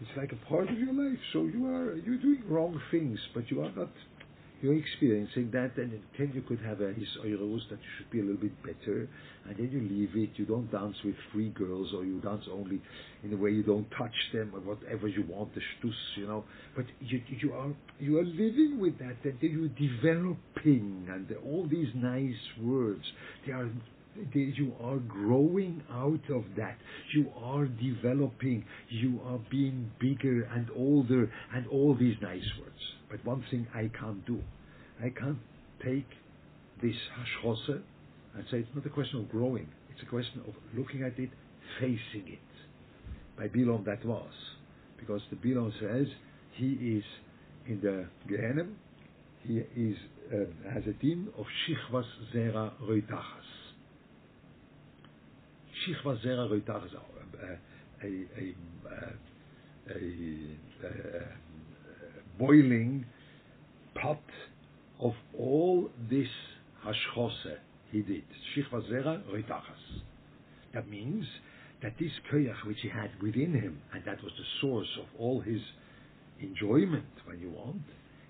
it's 0.00 0.10
like 0.16 0.32
a 0.32 0.48
part 0.48 0.70
of 0.70 0.78
your 0.78 0.92
life. 0.92 1.18
So 1.32 1.44
you 1.44 1.66
are 1.66 1.94
you're 1.96 2.18
doing 2.18 2.42
wrong 2.48 2.80
things, 2.90 3.18
but 3.34 3.50
you 3.50 3.60
are 3.60 3.72
not 3.76 3.90
you're 4.64 4.78
experiencing 4.78 5.50
that, 5.52 5.76
and 5.76 5.92
then 6.18 6.32
you 6.34 6.40
could 6.40 6.58
have 6.60 6.80
a 6.80 6.90
his 6.94 7.08
oiros 7.22 7.60
that 7.68 7.78
you 7.78 7.90
should 7.98 8.10
be 8.10 8.20
a 8.20 8.22
little 8.22 8.40
bit 8.40 8.62
better, 8.62 9.06
and 9.46 9.56
then 9.58 9.70
you 9.70 9.80
leave 9.80 10.16
it. 10.16 10.30
You 10.36 10.46
don't 10.46 10.72
dance 10.72 10.96
with 11.04 11.14
three 11.32 11.50
girls, 11.50 11.92
or 11.94 12.02
you 12.04 12.18
dance 12.20 12.44
only 12.50 12.80
in 13.22 13.34
a 13.34 13.36
way 13.36 13.50
you 13.50 13.62
don't 13.62 13.86
touch 13.90 14.16
them, 14.32 14.52
or 14.54 14.60
whatever 14.60 15.06
you 15.06 15.22
want, 15.28 15.54
the 15.54 15.60
shtus, 15.60 15.92
you 16.16 16.26
know. 16.26 16.44
But 16.74 16.86
you 17.00 17.20
you 17.28 17.52
are 17.52 17.74
you 18.00 18.18
are 18.18 18.24
living 18.24 18.78
with 18.80 18.98
that, 19.00 19.16
and 19.24 19.38
then 19.38 19.50
you're 19.52 19.88
developing, 19.88 21.08
and 21.10 21.28
all 21.44 21.68
these 21.70 21.88
nice 21.94 22.34
words 22.62 23.04
they 23.46 23.52
are 23.52 23.70
you 24.32 24.72
are 24.80 24.98
growing 24.98 25.82
out 25.90 26.30
of 26.30 26.44
that. 26.56 26.76
You 27.14 27.30
are 27.36 27.66
developing. 27.66 28.64
You 28.88 29.20
are 29.26 29.40
being 29.50 29.90
bigger 30.00 30.44
and 30.44 30.68
older 30.76 31.32
and 31.52 31.66
all 31.66 31.96
these 31.98 32.14
nice 32.22 32.48
words. 32.60 32.78
But 33.14 33.24
one 33.24 33.44
thing 33.48 33.64
I 33.72 33.88
can't 33.96 34.26
do, 34.26 34.40
I 35.00 35.08
can't 35.08 35.38
take 35.84 36.08
this 36.82 36.96
hashchose 37.16 37.80
and 38.34 38.44
say 38.50 38.58
it's 38.58 38.68
not 38.74 38.84
a 38.84 38.88
question 38.88 39.20
of 39.20 39.30
growing. 39.30 39.68
It's 39.92 40.02
a 40.02 40.10
question 40.10 40.40
of 40.48 40.54
looking 40.76 41.04
at 41.04 41.16
it, 41.16 41.30
facing 41.78 42.26
it. 42.26 42.38
By 43.38 43.46
Bilam 43.46 43.84
that 43.84 44.04
was. 44.04 44.32
Because 44.98 45.20
the 45.30 45.36
Bilam 45.36 45.70
says 45.78 46.08
he 46.54 46.72
is 46.72 47.04
in 47.68 47.80
the 47.80 48.06
Gehenim, 48.28 48.72
he 49.44 49.58
is 49.58 49.96
uh, 50.32 50.72
has 50.72 50.82
a 50.88 50.92
din 50.94 51.28
of 51.38 51.44
Shichvas 51.68 52.06
Zera 52.34 52.72
Reutachas. 52.82 53.48
Shichva 55.86 56.18
Zera 56.26 56.50
Roitach 56.50 56.86
is 56.86 56.92
a, 56.94 58.06
a, 58.06 58.08
a, 58.08 58.54
a, 59.90 60.04
boiling 62.38 63.06
pot 63.94 64.20
of 65.00 65.12
all 65.38 65.88
this 66.10 66.28
hashchose 66.84 67.56
he 67.90 68.02
did. 68.02 68.24
Shichva 68.54 68.82
Zera 68.90 69.22
Roitachas. 69.24 70.02
That 70.72 70.88
means 70.88 71.24
that 71.82 71.94
this 71.98 72.10
koyach 72.32 72.66
which 72.66 72.78
he 72.82 72.88
had 72.88 73.10
within 73.22 73.52
him, 73.52 73.80
and 73.92 74.02
that 74.04 74.22
was 74.22 74.32
the 74.36 74.44
source 74.60 74.88
of 74.98 75.06
all 75.18 75.40
his 75.40 75.60
enjoyment, 76.40 77.04
when 77.26 77.38
you 77.38 77.50
want, 77.50 77.82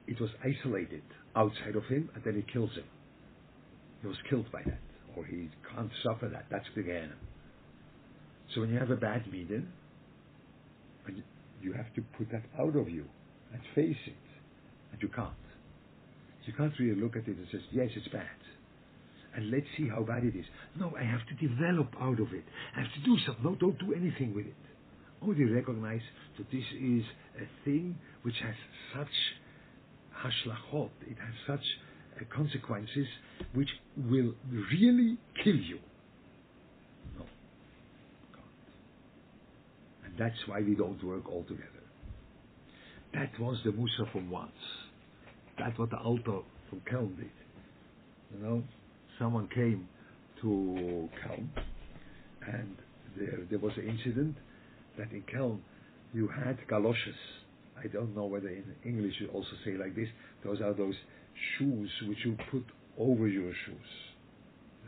it 0.06 0.20
was 0.20 0.30
isolated 0.42 1.02
outside 1.34 1.76
of 1.76 1.84
him, 1.84 2.10
and 2.14 2.22
then 2.24 2.34
he 2.34 2.52
kills 2.52 2.72
him. 2.72 2.84
He 4.02 4.08
was 4.08 4.16
killed 4.28 4.50
by 4.52 4.62
that, 4.66 4.80
or 5.16 5.24
he 5.24 5.48
can't 5.74 5.90
suffer 6.02 6.28
that. 6.28 6.46
That's 6.50 6.66
the 6.76 6.82
Gehenna. 6.82 7.14
So 8.54 8.60
when 8.60 8.70
you 8.70 8.78
have 8.78 8.90
a 8.90 8.96
bad 8.96 9.30
meeting, 9.32 9.68
you 11.62 11.72
have 11.72 11.92
to 11.94 12.02
put 12.18 12.30
that 12.30 12.42
out 12.60 12.76
of 12.76 12.90
you 12.90 13.04
and 13.54 13.62
face 13.74 13.96
it. 14.06 14.24
And 14.92 15.00
you 15.00 15.08
can't. 15.08 15.30
You 16.44 16.52
can't 16.52 16.74
really 16.78 17.00
look 17.00 17.16
at 17.16 17.26
it 17.26 17.36
and 17.38 17.46
say, 17.50 17.58
yes, 17.72 17.88
it's 17.96 18.08
bad. 18.08 18.26
And 19.34 19.50
let's 19.50 19.66
see 19.76 19.88
how 19.88 20.02
bad 20.02 20.24
it 20.24 20.36
is. 20.36 20.44
No, 20.78 20.92
I 20.98 21.04
have 21.04 21.20
to 21.26 21.48
develop 21.48 21.94
out 22.00 22.20
of 22.20 22.32
it. 22.34 22.44
I 22.76 22.82
have 22.82 22.92
to 22.92 23.00
do 23.04 23.16
something. 23.26 23.44
No, 23.44 23.54
don't 23.54 23.78
do 23.78 23.94
anything 23.94 24.34
with 24.34 24.46
it. 24.46 24.54
Only 25.22 25.44
recognize 25.44 26.02
that 26.36 26.50
this 26.50 26.64
is 26.78 27.02
a 27.40 27.64
thing 27.64 27.96
which 28.22 28.34
has 28.42 28.54
such 28.94 29.08
hashlachot, 30.22 30.90
it 31.08 31.16
has 31.18 31.34
such 31.46 31.64
uh, 32.20 32.24
consequences 32.34 33.06
which 33.54 33.68
will 33.96 34.34
really 34.70 35.16
kill 35.42 35.56
you. 35.56 35.78
No. 37.18 37.24
God. 38.32 38.42
And 40.04 40.14
that's 40.18 40.38
why 40.46 40.60
we 40.60 40.74
don't 40.74 41.02
work 41.02 41.28
all 41.28 41.42
together. 41.44 41.73
That 43.14 43.30
was 43.38 43.58
the 43.64 43.70
Mussar 43.70 44.10
from 44.10 44.28
once. 44.28 44.50
That's 45.58 45.78
what 45.78 45.90
the 45.90 45.98
Alter 45.98 46.40
from 46.68 46.80
Kelm 46.90 47.16
did. 47.16 47.30
You 48.34 48.44
know, 48.44 48.62
someone 49.20 49.48
came 49.54 49.88
to 50.42 51.08
Kelm, 51.24 51.48
and 52.52 52.76
there, 53.16 53.38
there 53.48 53.58
was 53.60 53.72
an 53.76 53.88
incident 53.88 54.36
that 54.98 55.12
in 55.12 55.22
Kelm 55.32 55.60
you 56.12 56.28
had 56.28 56.58
galoshes. 56.68 57.14
I 57.78 57.86
don't 57.86 58.16
know 58.16 58.24
whether 58.24 58.48
in 58.48 58.64
English 58.84 59.14
you 59.20 59.28
also 59.28 59.50
say 59.64 59.76
like 59.76 59.94
this. 59.94 60.08
Those 60.44 60.60
are 60.60 60.72
those 60.72 60.94
shoes 61.58 61.90
which 62.08 62.18
you 62.24 62.36
put 62.50 62.64
over 62.98 63.28
your 63.28 63.52
shoes. 63.66 63.90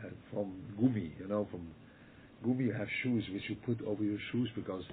Uh, 0.03 0.09
from 0.31 0.53
gumi, 0.79 1.11
you 1.17 1.27
know, 1.27 1.47
from 1.49 1.67
gumi 2.45 2.65
you 2.65 2.73
have 2.73 2.87
shoes 3.03 3.23
which 3.33 3.43
you 3.49 3.55
put 3.65 3.85
over 3.87 4.03
your 4.03 4.19
shoes 4.31 4.49
because 4.53 4.83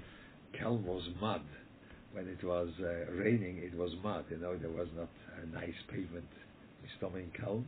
Kelm 0.60 0.84
was 0.84 1.02
mud. 1.20 1.42
When 2.14 2.28
it 2.28 2.44
was 2.44 2.68
uh, 2.80 3.12
raining, 3.12 3.58
it 3.58 3.76
was 3.76 3.90
mud. 4.02 4.24
You 4.30 4.38
know, 4.38 4.56
there 4.56 4.70
was 4.70 4.86
not 4.96 5.08
a 5.42 5.46
nice 5.54 5.74
pavement 5.90 6.28
in 7.02 7.30
Kelm. 7.40 7.64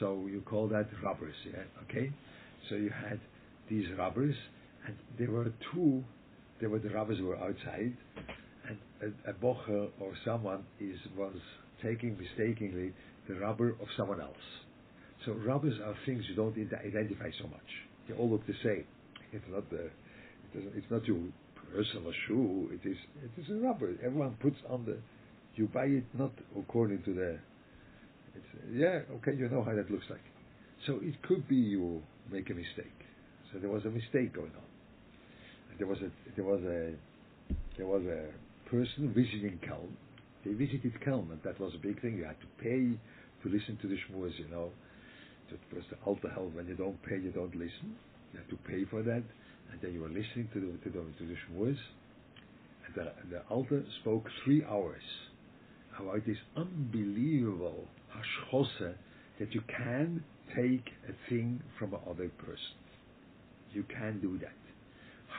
So 0.00 0.26
you 0.26 0.40
call 0.40 0.68
that 0.68 0.86
rubbers, 1.02 1.34
yeah? 1.46 1.62
Okay? 1.84 2.10
So 2.68 2.76
you 2.76 2.90
had 2.90 3.20
these 3.68 3.84
rubbers, 3.98 4.34
and 4.86 4.96
there 5.18 5.30
were 5.30 5.52
two, 5.72 6.02
there 6.60 6.70
were 6.70 6.78
the 6.78 6.88
rubbers 6.88 7.20
were 7.20 7.36
outside, 7.36 7.94
and 8.68 8.78
a, 9.02 9.30
a 9.30 9.34
bocher 9.34 9.88
or 10.00 10.12
someone 10.24 10.64
is 10.80 10.98
was 11.16 11.36
taking 11.82 12.16
mistakenly 12.18 12.92
the 13.28 13.34
rubber 13.34 13.70
of 13.70 13.88
someone 13.96 14.20
else. 14.20 14.36
So 15.26 15.32
rubbers 15.32 15.74
are 15.84 15.94
things 16.06 16.24
you 16.28 16.34
don't 16.34 16.56
identify 16.56 17.30
so 17.40 17.48
much. 17.48 17.70
They 18.08 18.14
all 18.14 18.30
look 18.30 18.46
the 18.46 18.54
same. 18.62 18.84
It's 19.32 19.44
not 19.50 19.68
the, 19.70 19.86
it 19.86 20.72
it's 20.76 20.90
not 20.90 21.04
your 21.06 21.18
personal 21.74 22.12
shoe, 22.26 22.70
it 22.72 22.88
is 22.88 22.96
it 23.24 23.40
is 23.40 23.50
a 23.50 23.54
rubber. 23.54 23.90
Everyone 24.04 24.36
puts 24.40 24.56
on 24.70 24.84
the. 24.84 24.96
You 25.56 25.68
buy 25.72 25.86
it 25.86 26.04
not 26.14 26.32
according 26.58 27.02
to 27.04 27.14
the. 27.14 27.38
Yeah, 28.72 29.00
okay, 29.16 29.36
you 29.36 29.48
know 29.48 29.62
how 29.62 29.74
that 29.74 29.90
looks 29.90 30.06
like. 30.10 30.24
So 30.86 30.98
it 31.02 31.20
could 31.22 31.48
be 31.48 31.56
you 31.56 32.02
make 32.30 32.50
a 32.50 32.54
mistake. 32.54 32.98
So 33.52 33.58
there 33.58 33.70
was 33.70 33.84
a 33.84 33.90
mistake 33.90 34.34
going 34.34 34.54
on. 34.54 34.68
And 35.70 35.78
there 35.78 35.86
was 35.86 35.98
a 35.98 36.10
there 36.36 36.44
was 36.44 36.60
a 36.62 36.94
there 37.76 37.86
was 37.86 38.02
a 38.02 38.70
person 38.70 39.12
visiting 39.14 39.58
Kelm. 39.68 39.90
They 40.44 40.52
visited 40.52 40.92
Kelm, 41.06 41.30
and 41.30 41.40
that 41.44 41.58
was 41.58 41.72
a 41.74 41.78
big 41.78 42.00
thing. 42.00 42.16
You 42.18 42.24
had 42.24 42.40
to 42.40 42.62
pay 42.62 42.98
to 43.42 43.48
listen 43.48 43.78
to 43.82 43.88
the 43.88 43.96
shmuz, 43.96 44.38
you 44.38 44.48
know. 44.50 44.70
That 45.50 45.60
was 45.74 45.84
the 45.90 45.96
alter 46.04 46.30
hell. 46.30 46.50
When 46.52 46.66
you 46.66 46.74
don't 46.74 47.00
pay, 47.02 47.16
you 47.16 47.30
don't 47.30 47.54
listen. 47.54 47.96
You 48.32 48.40
have 48.40 48.48
to 48.48 48.56
pay 48.68 48.84
for 48.90 49.02
that 49.02 49.22
and 49.70 49.80
then 49.80 49.92
you 49.92 50.00
were 50.00 50.08
listening 50.08 50.48
to 50.52 50.60
the 50.60 50.66
to 50.84 50.90
the, 50.90 51.66
and 52.86 52.94
the, 52.94 53.12
the 53.30 53.42
Alter 53.50 53.84
spoke 54.00 54.26
three 54.44 54.64
hours 54.64 55.02
about 55.98 56.24
this 56.26 56.36
unbelievable 56.56 57.84
hashchose 58.14 58.94
that 59.38 59.52
you 59.52 59.62
can 59.68 60.22
take 60.56 60.84
a 61.08 61.30
thing 61.30 61.60
from 61.78 61.94
another 61.94 62.28
person. 62.38 62.76
You 63.72 63.84
can 63.84 64.20
do 64.20 64.38
that. 64.38 64.52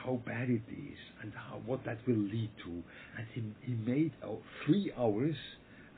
How 0.04 0.20
bad 0.26 0.50
it 0.50 0.62
is, 0.68 0.98
and 1.22 1.32
how 1.32 1.60
what 1.64 1.84
that 1.86 1.98
will 2.06 2.16
lead 2.16 2.50
to. 2.64 2.70
And 3.16 3.26
he, 3.32 3.42
he 3.62 3.74
made 3.74 4.12
uh, 4.22 4.28
three 4.64 4.92
hours 4.96 5.34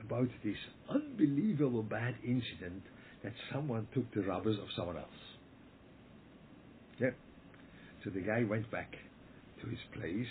about 0.05 0.29
this 0.45 0.57
unbelievable 0.89 1.83
bad 1.83 2.15
incident 2.25 2.83
that 3.25 3.33
someone 3.53 3.89
took 3.93 4.13
the 4.15 4.23
rubbers 4.23 4.57
of 4.59 4.69
someone 4.77 4.97
else. 4.97 5.07
Yeah. 7.01 7.11
So 8.09 8.15
the 8.15 8.21
guy 8.21 8.43
went 8.45 8.71
back 8.71 8.97
to 9.61 9.69
his 9.69 9.79
place 9.93 10.27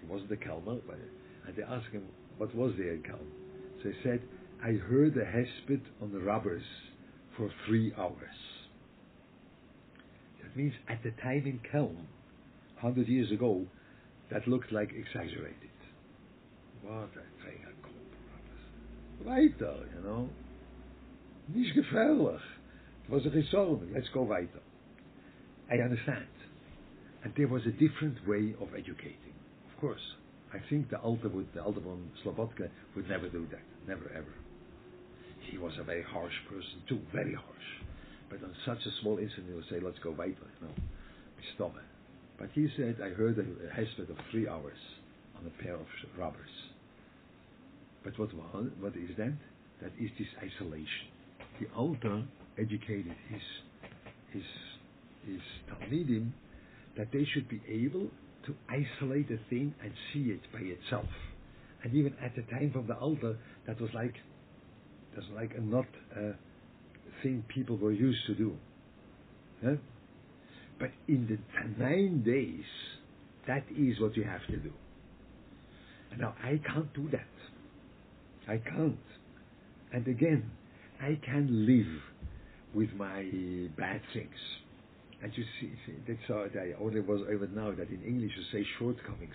He 0.00 0.06
wasn't 0.08 0.32
a 0.32 0.36
Kelmer, 0.36 0.80
but, 0.84 0.98
and 1.46 1.56
they 1.56 1.62
asked 1.62 1.92
him, 1.92 2.02
what 2.38 2.52
was 2.56 2.72
there 2.76 2.94
in? 2.94 3.04
So 3.82 3.90
he 3.90 3.94
said, 4.02 4.20
I 4.62 4.72
heard 4.72 5.16
a 5.16 5.24
hesped 5.24 5.82
on 6.02 6.12
the 6.12 6.18
robbers 6.18 6.64
for 7.36 7.48
three 7.66 7.92
hours. 7.96 8.16
That 10.42 10.56
means 10.56 10.72
at 10.88 11.02
the 11.04 11.12
time 11.22 11.46
in 11.46 11.60
Kelm, 11.72 11.94
100 12.80 13.06
years 13.06 13.30
ago, 13.30 13.64
that 14.32 14.48
looked 14.48 14.72
like 14.72 14.90
exaggerated. 14.92 15.54
What 16.82 17.10
a 17.14 17.26
Trägergruppe. 17.44 19.24
Weiter, 19.24 19.76
you 19.94 20.02
know. 20.02 20.28
Nicht 21.54 21.76
gefährlich. 21.76 22.40
It 23.04 23.10
was 23.10 23.26
a 23.26 23.30
gesorgen. 23.30 23.92
Let's 23.94 24.08
go 24.12 24.22
weiter. 24.22 24.62
I 25.70 25.76
understand. 25.76 26.26
And 27.22 27.32
there 27.36 27.48
was 27.48 27.62
a 27.66 27.72
different 27.72 28.16
way 28.26 28.54
of 28.60 28.68
educating. 28.74 29.34
Of 29.72 29.80
course. 29.80 30.00
I 30.52 30.58
think 30.68 30.90
the 30.90 30.98
Alter 30.98 31.28
would, 31.28 31.46
the 31.54 31.62
Alter 31.62 31.80
von 31.80 32.10
Slobodka 32.24 32.68
would 32.96 33.08
never 33.08 33.28
do 33.28 33.46
that. 33.50 33.62
Never 33.86 34.10
ever. 34.14 34.34
He 35.50 35.58
was 35.58 35.72
a 35.78 35.84
very 35.84 36.02
harsh 36.02 36.34
person 36.48 36.82
too, 36.88 37.00
very 37.12 37.34
harsh. 37.34 37.68
But 38.28 38.42
on 38.42 38.54
such 38.66 38.78
a 38.86 38.90
small 39.02 39.18
incident, 39.18 39.48
he 39.48 39.54
would 39.54 39.64
say, 39.70 39.80
let's 39.84 39.98
go 39.98 40.10
weiter. 40.10 40.34
No, 40.62 40.68
stop 41.54 41.74
it. 41.76 41.82
But 42.38 42.50
he 42.54 42.68
said, 42.76 42.96
I 43.02 43.10
heard 43.10 43.38
a, 43.38 43.42
hesped 43.76 44.08
of 44.08 44.16
three 44.30 44.48
hours 44.48 44.78
on 45.38 45.46
a 45.46 45.62
pair 45.62 45.74
of 45.74 45.86
robbers. 46.16 46.50
But 48.02 48.18
what, 48.18 48.30
what 48.34 48.96
is 48.96 49.16
that? 49.18 49.34
That 49.82 49.92
is 50.00 50.10
this 50.18 50.28
isolation. 50.38 51.08
The 51.60 51.66
Alter 51.76 52.24
educated 52.58 53.14
his, 53.28 53.42
his, 54.32 54.42
his 55.26 55.40
Talmidim 55.68 56.32
that 56.96 57.08
they 57.12 57.24
should 57.32 57.48
be 57.48 57.60
able 57.68 58.08
to 58.46 58.54
isolate 58.68 59.30
a 59.30 59.38
thing 59.48 59.74
and 59.82 59.92
see 60.12 60.30
it 60.30 60.40
by 60.52 60.60
itself. 60.60 61.08
And 61.82 61.94
even 61.94 62.14
at 62.22 62.34
the 62.36 62.42
time 62.42 62.72
of 62.74 62.86
the 62.86 62.94
Alter, 62.94 63.36
that 63.66 63.80
was 63.80 63.90
like, 63.94 64.14
that's 65.14 65.26
like 65.34 65.52
a 65.56 65.60
not 65.60 65.86
a 66.16 66.32
thing 67.22 67.44
people 67.48 67.76
were 67.76 67.92
used 67.92 68.26
to 68.26 68.34
do. 68.34 68.56
But 69.62 70.90
in 71.08 71.26
the 71.28 71.82
nine 71.82 72.22
days, 72.22 72.64
that 73.46 73.64
is 73.76 74.00
what 74.00 74.16
you 74.16 74.24
have 74.24 74.46
to 74.46 74.56
do. 74.56 74.72
And 76.10 76.20
now 76.20 76.34
I 76.42 76.60
can't 76.66 76.92
do 76.94 77.08
that. 77.12 77.26
I 78.48 78.56
can't. 78.58 78.96
And 79.92 80.06
again, 80.08 80.50
I 81.00 81.18
can 81.24 81.66
live 81.66 82.02
with 82.74 82.92
my 82.96 83.22
bad 83.76 84.00
things. 84.14 84.59
And 85.22 85.32
you 85.36 85.44
see, 85.60 85.70
see 85.86 85.92
that's 86.08 86.20
how 86.28 86.44
I 86.44 86.72
only 86.82 87.00
was 87.00 87.20
over 87.30 87.46
now 87.54 87.72
that 87.72 87.88
in 87.90 88.02
English 88.06 88.32
you 88.36 88.44
say 88.52 88.66
shortcomings. 88.78 89.34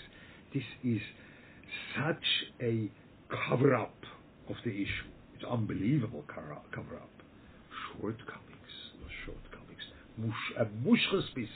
This 0.53 0.63
is 0.83 1.01
such 1.95 2.25
a 2.61 2.89
cover 3.49 3.75
up 3.75 3.95
of 4.49 4.55
the 4.63 4.71
issue. 4.71 5.09
It's 5.35 5.43
unbelievable 5.43 6.23
cover 6.27 6.53
up. 6.53 7.09
Shortcomings, 7.99 8.73
no 9.01 9.07
shortcomings. 9.25 9.83
A 10.57 10.65
mushres 10.87 11.33
bist 11.35 11.51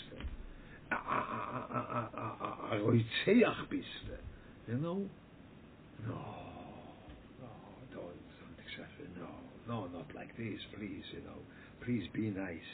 a 0.91 2.75
roitzeach 2.75 3.69
bist 3.69 3.87
You 4.67 4.77
know? 4.77 5.09
No, 6.07 6.21
no, 7.39 7.51
don't, 7.91 8.03
don't 8.39 8.59
accept 8.59 8.99
it. 8.99 9.09
No, 9.17 9.27
no, 9.67 9.87
not 9.87 10.07
like 10.15 10.35
this, 10.37 10.59
please, 10.77 11.03
you 11.13 11.21
know. 11.25 11.39
Please 11.83 12.07
be 12.13 12.29
nice 12.29 12.69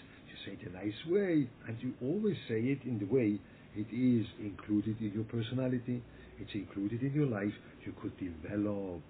say 0.45 0.53
it 0.53 0.69
a 0.69 0.73
nice 0.73 0.93
way, 1.07 1.47
and 1.67 1.77
you 1.81 1.93
always 2.01 2.35
say 2.47 2.59
it 2.59 2.79
in 2.85 2.99
the 2.99 3.05
way 3.05 3.39
it 3.75 3.87
is 3.91 4.25
included 4.39 4.95
in 4.99 5.11
your 5.13 5.25
personality, 5.25 6.01
it's 6.39 6.53
included 6.53 7.01
in 7.01 7.13
your 7.13 7.27
life. 7.27 7.53
You 7.85 7.93
could 8.01 8.13
develop, 8.17 9.01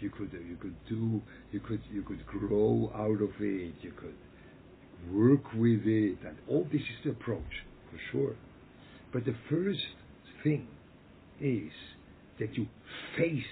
you 0.00 0.10
could 0.10 0.32
you 0.32 0.56
could 0.60 0.76
do, 0.88 1.20
you 1.52 1.60
could 1.60 1.80
you 1.92 2.02
could 2.02 2.24
grow 2.26 2.90
out 2.94 3.22
of 3.22 3.30
it, 3.40 3.74
you 3.82 3.92
could 3.96 4.14
work 5.12 5.52
with 5.54 5.86
it, 5.86 6.18
and 6.26 6.36
all 6.48 6.66
this 6.72 6.80
is 6.80 7.04
the 7.04 7.10
approach 7.10 7.42
for 7.90 7.98
sure. 8.10 8.36
But 9.12 9.24
the 9.24 9.34
first 9.50 9.80
thing 10.42 10.66
is 11.40 11.72
that 12.38 12.54
you 12.54 12.66
face 13.16 13.42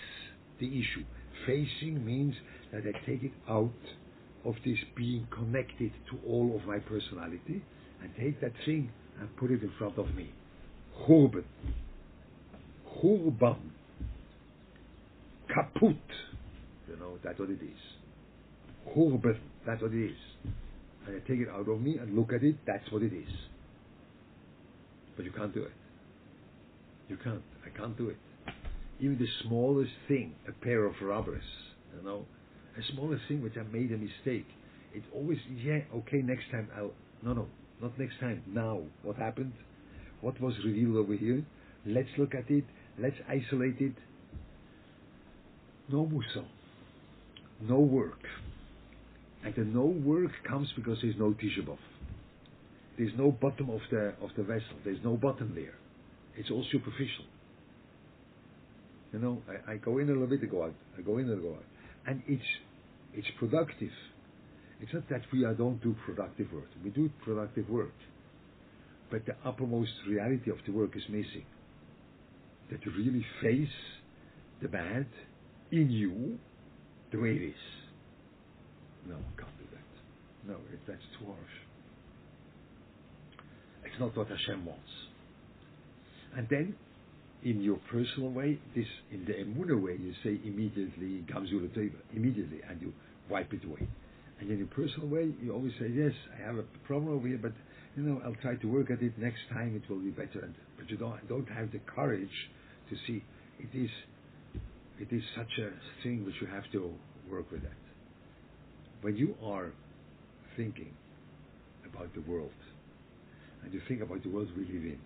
the 0.58 0.66
issue. 0.66 1.04
Facing 1.46 2.04
means 2.04 2.34
that 2.72 2.82
I 2.86 2.92
take 3.06 3.22
it 3.22 3.32
out 3.48 3.70
of 4.44 4.54
this 4.64 4.78
being 4.96 5.26
connected 5.30 5.92
to 6.10 6.18
all 6.26 6.56
of 6.56 6.66
my 6.66 6.78
personality 6.78 7.62
and 8.02 8.10
take 8.18 8.40
that 8.40 8.52
thing 8.64 8.90
and 9.20 9.36
put 9.36 9.50
it 9.50 9.62
in 9.62 9.72
front 9.78 9.96
of 9.98 10.14
me. 10.14 10.30
Churban. 11.06 11.44
Churban. 12.96 13.58
Kaput. 15.48 15.96
You 16.88 16.96
know, 16.98 17.18
that's 17.22 17.38
what 17.38 17.50
it 17.50 17.60
is. 17.62 18.94
Churban. 18.96 19.38
That's 19.66 19.80
what 19.80 19.92
it 19.92 20.06
is. 20.10 20.16
And 21.06 21.16
I 21.16 21.28
take 21.28 21.40
it 21.40 21.48
out 21.48 21.68
of 21.68 21.80
me 21.80 21.98
and 21.98 22.16
look 22.16 22.32
at 22.32 22.42
it, 22.42 22.56
that's 22.66 22.90
what 22.90 23.02
it 23.02 23.12
is. 23.12 23.28
But 25.16 25.24
you 25.24 25.32
can't 25.32 25.52
do 25.52 25.62
it. 25.62 25.72
You 27.08 27.16
can't. 27.22 27.42
I 27.64 27.76
can't 27.76 27.96
do 27.96 28.08
it. 28.08 28.16
Even 29.00 29.18
the 29.18 29.26
smallest 29.46 29.90
thing, 30.08 30.34
a 30.48 30.52
pair 30.64 30.84
of 30.84 30.94
rubbers, 31.02 31.42
you 31.96 32.06
know, 32.06 32.24
a 32.78 32.92
smaller 32.92 33.20
thing 33.28 33.42
which 33.42 33.54
I 33.56 33.62
made 33.72 33.90
a 33.92 33.98
mistake. 33.98 34.46
It's 34.94 35.06
always, 35.14 35.38
yeah, 35.62 35.80
okay, 35.94 36.18
next 36.18 36.50
time 36.50 36.68
I'll, 36.76 36.92
no, 37.22 37.32
no, 37.32 37.46
not 37.80 37.98
next 37.98 38.18
time, 38.20 38.42
now. 38.46 38.80
What 39.02 39.16
happened? 39.16 39.52
What 40.20 40.40
was 40.40 40.54
revealed 40.64 40.96
over 40.96 41.14
here? 41.14 41.44
Let's 41.86 42.08
look 42.18 42.34
at 42.34 42.50
it, 42.50 42.64
let's 42.98 43.16
isolate 43.28 43.80
it. 43.80 43.94
No 45.90 46.06
mussar, 46.06 46.46
no 47.60 47.80
work. 47.80 48.20
And 49.44 49.54
the 49.56 49.64
no 49.64 49.84
work 49.84 50.30
comes 50.48 50.68
because 50.76 50.98
there's 51.02 51.16
no 51.18 51.34
tisha 51.34 51.76
There's 52.96 53.10
no 53.18 53.32
bottom 53.32 53.70
of 53.70 53.80
the 53.90 54.14
of 54.22 54.30
the 54.36 54.44
vessel. 54.44 54.76
There's 54.84 55.02
no 55.02 55.16
bottom 55.16 55.52
there. 55.56 55.74
It's 56.36 56.48
all 56.48 56.64
superficial. 56.70 57.24
You 59.12 59.18
know, 59.18 59.42
I, 59.48 59.72
I 59.72 59.76
go 59.78 59.98
in 59.98 60.08
a 60.08 60.12
little 60.12 60.28
bit, 60.28 60.40
I 60.44 60.46
go 60.46 60.62
out. 60.62 60.74
I 60.96 61.02
go 61.02 61.18
in 61.18 61.28
and 61.28 61.40
I 61.40 61.42
go 61.42 61.54
out 61.54 61.71
and 62.06 62.22
it's 62.26 62.42
it's 63.14 63.28
productive. 63.38 63.90
It's 64.80 64.92
not 64.92 65.08
that 65.10 65.22
we 65.32 65.42
don't 65.56 65.80
do 65.82 65.94
productive 66.04 66.52
work. 66.52 66.68
We 66.82 66.90
do 66.90 67.10
productive 67.24 67.68
work, 67.68 67.94
but 69.10 69.24
the 69.26 69.34
uppermost 69.44 69.92
reality 70.08 70.50
of 70.50 70.58
the 70.66 70.72
work 70.72 70.96
is 70.96 71.02
missing. 71.08 71.44
That 72.70 72.84
you 72.84 72.92
really 72.96 73.24
face 73.42 73.74
the 74.60 74.68
bad 74.68 75.06
in 75.70 75.90
you 75.90 76.38
the 77.12 77.18
way 77.20 77.30
it 77.30 77.42
is. 77.42 77.62
No, 79.08 79.16
I 79.16 79.40
can't 79.40 79.58
do 79.58 79.64
that. 79.72 80.52
No, 80.52 80.54
it, 80.72 80.80
that's 80.86 81.02
too 81.18 81.26
harsh. 81.26 81.56
It's 83.84 84.00
not 84.00 84.16
what 84.16 84.28
Hashem 84.28 84.64
wants. 84.64 84.82
And 86.36 86.46
then 86.48 86.74
in 87.44 87.60
your 87.60 87.78
personal 87.90 88.30
way, 88.30 88.58
this 88.74 88.86
in 89.10 89.24
the 89.24 89.32
emuna 89.32 89.80
way, 89.80 89.98
you 90.00 90.12
say 90.22 90.40
immediately 90.46 91.24
gamzul 91.30 91.68
immediately, 92.14 92.60
and 92.68 92.80
you 92.80 92.92
wipe 93.28 93.52
it 93.52 93.64
away. 93.64 93.88
And 94.40 94.50
in 94.50 94.58
your 94.58 94.68
personal 94.68 95.08
way, 95.08 95.32
you 95.42 95.52
always 95.52 95.72
say, 95.80 95.88
yes, 95.88 96.12
I 96.36 96.46
have 96.46 96.56
a 96.56 96.64
problem 96.86 97.14
over 97.14 97.26
here, 97.26 97.38
but 97.40 97.52
you 97.96 98.02
know, 98.02 98.20
I'll 98.24 98.36
try 98.42 98.54
to 98.54 98.66
work 98.66 98.90
at 98.90 99.02
it. 99.02 99.18
Next 99.18 99.40
time, 99.52 99.76
it 99.76 99.90
will 99.90 100.00
be 100.00 100.10
better. 100.10 100.40
And, 100.42 100.54
but 100.78 100.88
you 100.90 100.96
don't 100.96 101.28
don't 101.28 101.48
have 101.48 101.72
the 101.72 101.80
courage 101.80 102.50
to 102.90 102.96
see 103.06 103.22
it 103.58 103.76
is 103.76 103.90
it 104.98 105.14
is 105.14 105.22
such 105.36 105.58
a 105.58 105.70
thing 106.02 106.24
which 106.24 106.36
you 106.40 106.46
have 106.46 106.64
to 106.72 106.92
work 107.30 107.50
with 107.50 107.62
that. 107.62 107.72
When 109.00 109.16
you 109.16 109.34
are 109.44 109.72
thinking 110.56 110.94
about 111.92 112.14
the 112.14 112.20
world, 112.20 112.50
and 113.64 113.72
you 113.74 113.80
think 113.88 114.00
about 114.00 114.22
the 114.22 114.28
world 114.28 114.48
we 114.56 114.64
live 114.64 114.84
in, 114.84 114.98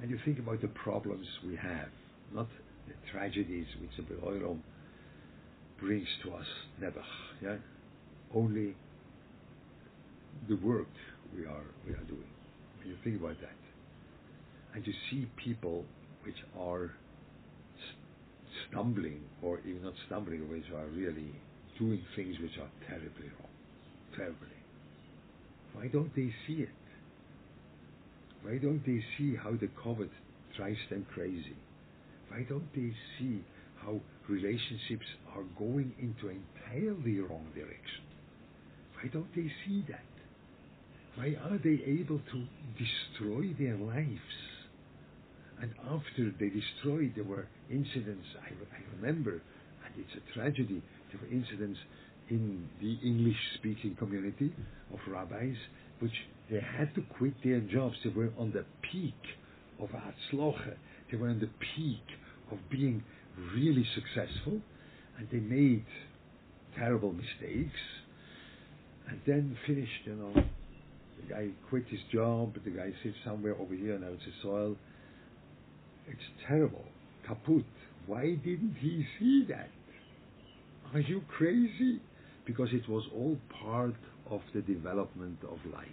and 0.00 0.10
you 0.10 0.18
think 0.24 0.38
about 0.38 0.60
the 0.60 0.68
problems 0.68 1.26
we 1.46 1.56
have, 1.56 1.88
not 2.34 2.48
the 2.86 2.94
tragedies 3.12 3.66
which 3.80 3.90
the 3.96 4.02
Be'olam 4.02 4.60
brings 5.80 6.08
to 6.24 6.32
us, 6.32 6.46
never, 6.80 7.02
yeah? 7.42 7.56
Only 8.34 8.74
the 10.48 10.56
work 10.56 10.88
we 11.34 11.44
are 11.44 11.64
we 11.86 11.92
are 11.92 12.04
doing. 12.04 12.30
When 12.78 12.88
you 12.88 12.96
think 13.02 13.20
about 13.20 13.40
that, 13.40 13.56
and 14.74 14.86
you 14.86 14.92
see 15.10 15.26
people 15.42 15.84
which 16.24 16.36
are 16.58 16.92
stumbling, 18.68 19.20
or 19.42 19.60
even 19.60 19.82
not 19.82 19.94
stumbling, 20.06 20.48
which 20.50 20.64
are 20.76 20.86
really 20.86 21.32
doing 21.78 22.00
things 22.16 22.36
which 22.40 22.58
are 22.60 22.70
terribly 22.88 23.28
wrong, 23.38 23.52
terribly. 24.16 24.48
Why 25.74 25.88
don't 25.88 26.14
they 26.14 26.32
see 26.46 26.62
it? 26.62 26.68
Why 28.42 28.58
don't 28.58 28.84
they 28.86 29.02
see 29.16 29.36
how 29.36 29.52
the 29.52 29.68
kavod 29.82 30.10
drives 30.56 30.78
them 30.90 31.06
crazy? 31.12 31.56
Why 32.28 32.44
don't 32.48 32.72
they 32.74 32.92
see 33.18 33.44
how 33.82 34.00
relationships 34.28 35.06
are 35.34 35.44
going 35.58 35.92
into 36.00 36.28
entirely 36.28 37.18
wrong 37.20 37.46
direction? 37.54 38.04
Why 38.94 39.08
don't 39.12 39.34
they 39.34 39.50
see 39.66 39.84
that? 39.88 40.04
Why 41.16 41.36
are 41.50 41.58
they 41.58 41.82
able 41.84 42.18
to 42.18 42.44
destroy 42.78 43.54
their 43.58 43.76
lives? 43.76 44.36
And 45.60 45.72
after 45.90 46.32
they 46.38 46.50
destroyed, 46.50 47.12
there 47.16 47.24
were 47.24 47.46
incidents, 47.70 48.26
I, 48.40 48.50
I 48.50 48.80
remember, 48.96 49.32
and 49.32 49.94
it's 49.98 50.14
a 50.14 50.34
tragedy, 50.38 50.82
there 51.10 51.20
were 51.20 51.34
incidents 51.34 51.78
in 52.30 52.68
the 52.80 52.98
English-speaking 53.04 53.96
community 53.96 54.52
of 54.92 55.00
rabbis, 55.08 55.56
which 55.98 56.12
they 56.50 56.60
had 56.60 56.94
to 56.94 57.02
quit 57.18 57.34
their 57.44 57.60
jobs. 57.60 57.96
They 58.04 58.10
were 58.10 58.30
on 58.38 58.52
the 58.52 58.64
peak 58.90 59.14
of 59.80 59.90
Hatzloche. 59.90 60.74
They 61.10 61.16
were 61.16 61.28
on 61.28 61.40
the 61.40 61.50
peak 61.76 62.02
of 62.50 62.58
being 62.70 63.02
really 63.54 63.86
successful, 63.94 64.60
and 65.18 65.28
they 65.30 65.38
made 65.38 65.84
terrible 66.76 67.12
mistakes, 67.12 67.78
and 69.08 69.20
then 69.26 69.56
finished, 69.66 70.06
you 70.06 70.14
know. 70.14 70.32
The 70.34 71.34
guy 71.34 71.48
quit 71.68 71.84
his 71.88 72.00
job, 72.12 72.54
the 72.64 72.70
guy 72.70 72.92
sits 73.02 73.16
somewhere 73.24 73.54
over 73.58 73.74
here 73.74 73.96
and 73.96 74.04
it's 74.04 74.22
a 74.22 74.42
soil. 74.42 74.76
It's 76.06 76.20
terrible. 76.46 76.84
Kaput. 77.26 77.64
Why 78.06 78.36
didn't 78.36 78.76
he 78.80 79.04
see 79.18 79.44
that? 79.48 79.68
Are 80.94 81.00
you 81.00 81.22
crazy? 81.28 82.00
Because 82.46 82.68
it 82.72 82.88
was 82.88 83.04
all 83.14 83.36
part 83.62 83.94
of 84.30 84.40
the 84.54 84.62
development 84.62 85.38
of 85.42 85.58
life. 85.70 85.86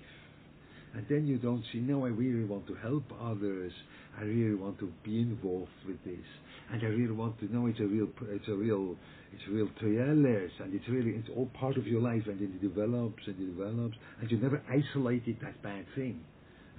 And 0.96 1.06
then 1.10 1.28
you 1.28 1.38
don't 1.38 1.64
see, 1.74 1.80
no, 1.80 2.06
I 2.06 2.10
really 2.10 2.46
want 2.46 2.68
to 2.68 2.76
help 2.76 3.04
others. 3.22 3.74
I 4.18 4.24
really 4.24 4.56
want 4.56 4.80
to 4.80 4.90
be 5.04 5.20
involved 5.20 5.70
with 5.86 6.02
this. 6.06 6.26
And 6.72 6.82
I 6.82 6.86
really 6.86 7.12
want 7.12 7.38
to 7.42 7.54
know 7.54 7.68
it's 7.68 7.82
a 7.82 7.86
real, 7.86 8.08
it's 8.30 8.48
a 8.48 8.54
real, 8.54 8.96
it's 9.34 9.44
a 9.50 9.52
real 9.52 9.68
toyeles, 9.84 10.50
and 10.62 10.74
it's 10.74 10.88
really, 10.88 11.12
it's 11.12 11.28
all 11.36 11.48
part 11.60 11.76
of 11.78 11.86
your 11.86 12.02
life, 12.02 12.24
and 12.28 12.42
it 12.42 12.62
develops 12.62 13.24
and 13.28 13.36
it 13.38 13.58
develops, 13.58 13.98
and 14.22 14.32
you 14.32 14.38
never 14.38 14.64
isolated 14.70 15.38
that 15.42 15.62
bad 15.62 15.86
thing. 15.96 16.22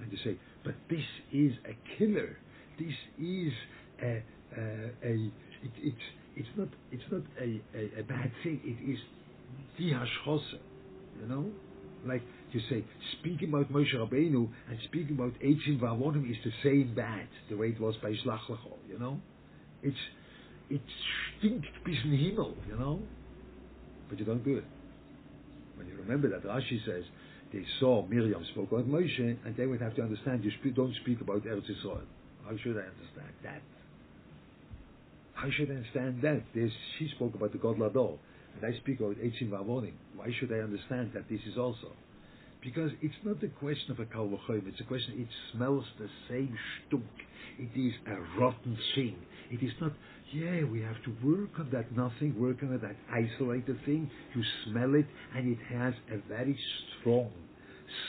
And 0.01 0.11
you 0.11 0.17
say, 0.23 0.37
but 0.63 0.73
this 0.89 1.05
is 1.31 1.51
a 1.65 1.77
killer. 1.97 2.37
This 2.79 2.93
is 3.21 3.53
a, 4.01 4.23
a, 4.57 4.61
a 5.05 5.13
it, 5.63 5.71
it's, 5.83 5.97
it's 6.35 6.49
not, 6.57 6.69
it's 6.91 7.03
not 7.11 7.21
a, 7.39 7.61
a, 7.77 7.99
a 7.99 8.03
bad 8.03 8.31
thing. 8.43 8.61
It 8.63 8.91
is 8.91 8.99
the 9.77 9.91
hashchose, 9.91 10.41
you 11.21 11.27
know? 11.27 11.51
Like 12.05 12.21
you 12.51 12.61
say, 12.69 12.83
speaking 13.19 13.49
about 13.49 13.71
Moshe 13.71 13.93
Rabbeinu 13.95 14.47
and 14.69 14.79
speaking 14.85 15.15
about 15.15 15.33
Eitzim 15.43 15.79
Vavonim 15.79 16.29
is 16.29 16.37
the 16.43 16.51
same 16.63 16.93
bad, 16.95 17.27
the 17.49 17.57
way 17.57 17.67
it 17.67 17.79
was 17.79 17.95
by 18.01 18.09
Shlach 18.09 18.39
Lecho, 18.49 18.77
you 18.89 18.99
know? 18.99 19.19
It's, 19.83 19.97
it 20.69 20.81
stinkt 21.41 21.65
bis 21.85 21.95
in 22.05 22.11
Himmel, 22.11 22.55
you 22.67 22.77
know? 22.77 22.99
But 24.09 24.19
you 24.19 24.25
don't 24.25 24.43
do 24.43 24.57
it. 24.57 24.63
When 25.75 25.87
you 25.87 25.95
remember 25.97 26.29
that 26.29 26.43
Rashi 26.43 26.83
says, 26.85 27.03
they 27.53 27.63
saw 27.79 28.05
Miriam 28.07 28.43
spoke 28.51 28.71
about 28.71 28.87
Moshe, 28.87 29.37
and 29.45 29.55
they 29.55 29.65
would 29.65 29.81
have 29.81 29.95
to 29.95 30.01
understand, 30.01 30.43
you 30.43 30.51
speak, 30.59 30.75
don't 30.75 30.93
speak 31.01 31.21
about 31.21 31.43
Eretz 31.43 31.69
Yisrael. 31.69 32.01
How 32.45 32.55
should 32.57 32.77
I 32.77 32.87
understand 32.87 33.33
that? 33.43 33.61
How 35.33 35.49
should 35.51 35.69
I 35.69 35.75
understand 35.75 36.21
that? 36.23 36.43
There's, 36.55 36.71
she 36.97 37.09
spoke 37.15 37.35
about 37.35 37.51
the 37.51 37.57
Gadol 37.57 37.89
Hador, 37.89 38.17
and 38.61 38.73
I 38.73 38.77
speak 38.79 38.99
about 38.99 39.15
Eitzim 39.17 39.49
Vavonim. 39.49 39.93
Why 40.15 40.27
should 40.39 40.51
I 40.51 40.59
understand 40.59 41.11
that 41.13 41.29
this 41.29 41.39
is 41.49 41.57
also? 41.57 41.91
Because 42.61 42.91
it's 43.01 43.15
not 43.23 43.43
a 43.43 43.47
question 43.59 43.91
of 43.91 43.99
a 43.99 44.05
kalvachoyim, 44.05 44.67
it's 44.67 44.79
a 44.79 44.83
question, 44.83 45.13
it 45.17 45.27
smells 45.53 45.85
the 45.99 46.09
same 46.29 46.57
stunk. 46.87 47.03
It 47.59 47.79
is 47.79 47.93
a 48.07 48.39
rotten 48.39 48.77
thing. 48.95 49.15
It 49.51 49.63
is 49.63 49.71
not, 49.79 49.93
yeah, 50.33 50.63
we 50.63 50.81
have 50.81 51.01
to 51.03 51.15
work 51.23 51.51
on 51.59 51.69
that 51.71 51.95
nothing, 51.95 52.39
work 52.39 52.57
on 52.63 52.79
that 52.81 52.95
isolated 53.11 53.79
thing. 53.85 54.09
You 54.35 54.43
smell 54.65 54.95
it, 54.95 55.05
and 55.35 55.51
it 55.51 55.59
has 55.73 55.93
a 56.11 56.17
very 56.27 56.57
strong 56.99 57.31